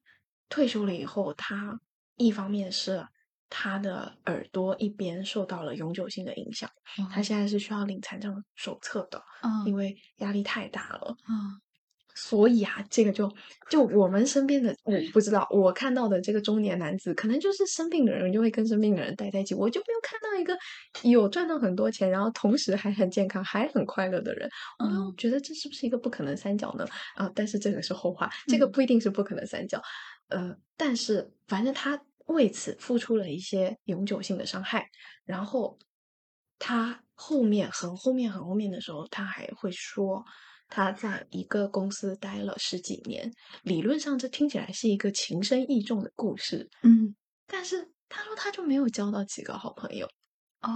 [0.50, 1.80] 退休了以后，他
[2.16, 3.06] 一方面是
[3.48, 6.70] 他的耳朵一边受到了永久性的影响，
[7.10, 9.22] 他现在是需要领残障手册的，
[9.66, 11.14] 因嗯为压力太大了。
[11.28, 11.60] 嗯
[12.14, 13.26] 所以啊，这个就
[13.70, 20.54] 就我们身边的，我不知道，我看到的这个中年男子，可能就是生病的人就会跟生病的人待在一起，我就没有看到一个
[21.08, 24.46] 有赚到很多钱，然后同时还很健康，还很快乐的人。
[24.78, 26.86] 我嗯觉得这是不是一个不可能三角呢？
[27.14, 29.80] 啊，但是这个是后话，这个嗯不一定是不可能三角。
[30.32, 34.88] 呃，但是反正他为此付出了一些永久性的伤害，
[35.24, 35.78] 然后
[36.58, 40.24] 他后面很后面很后面的时候，他还会说
[40.68, 43.30] 他在一个公司待了十几年，
[43.62, 47.14] 理论上这听起来是一个情深意重的故事，嗯。
[47.46, 50.06] 但是他说他就没有交到几个好朋友，
[50.62, 50.70] 哦。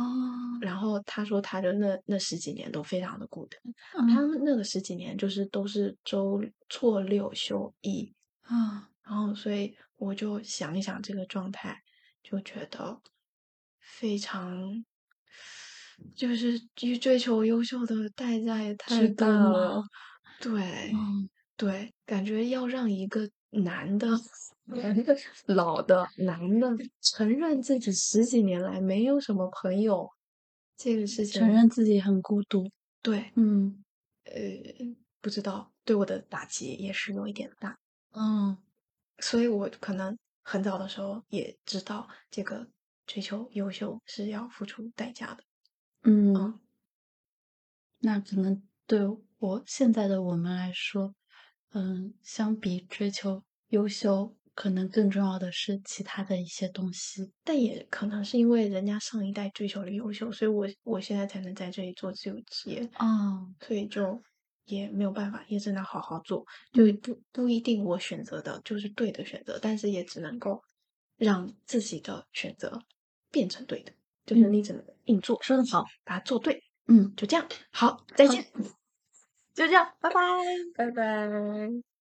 [0.60, 3.58] 然后他说他的那那十几年都非常的孤单，
[3.98, 4.08] 嗯。
[4.08, 11.80] 他们那个十几年就是都是周错六休一，啊然后所以我就想一想这个状态，
[12.22, 13.00] 就觉得
[13.78, 14.84] 非常，
[16.14, 19.82] 就是去追求优秀的代价也太大了。
[20.40, 24.08] 对，嗯，对，感觉要让一个男的、
[24.66, 26.68] 男的、老的男的
[27.00, 30.10] 承认自己十几年来没有什么朋友，
[30.76, 32.68] 这个事情承认自己很孤独。
[33.00, 33.84] 对，嗯
[34.24, 34.34] 呃，
[35.20, 37.78] 不知道对我的打击也是有一点大。
[38.12, 38.58] 嗯
[39.18, 42.66] 所以我可能很早的时候也知道，这个
[43.06, 45.42] 追求优秀是要付出代价的。
[46.02, 46.60] 嗯嗯，
[47.98, 49.00] 那可能对
[49.38, 51.14] 我现在的我们来说，
[51.72, 57.32] 嗯，相比追求优秀，可能更重要的是其他的一些东西。
[57.42, 64.22] 但也可能是因为人家上一代追求了优秀，所以我我现在才能在这里做自由职业，哦，所以就
[64.66, 66.44] 也没有办法，也只能好好做。
[66.72, 70.62] 就不不一定我选择的就是对的选择，但是也只能够
[71.16, 72.78] 让自己的选择
[73.30, 73.92] 变成对的，
[74.24, 77.46] 就是嗯你只能硬做，说的好，把它做对，嗯，就这样。
[77.70, 78.44] 好，再见，
[79.54, 80.20] 就这样，拜拜。
[80.74, 81.95] 拜拜。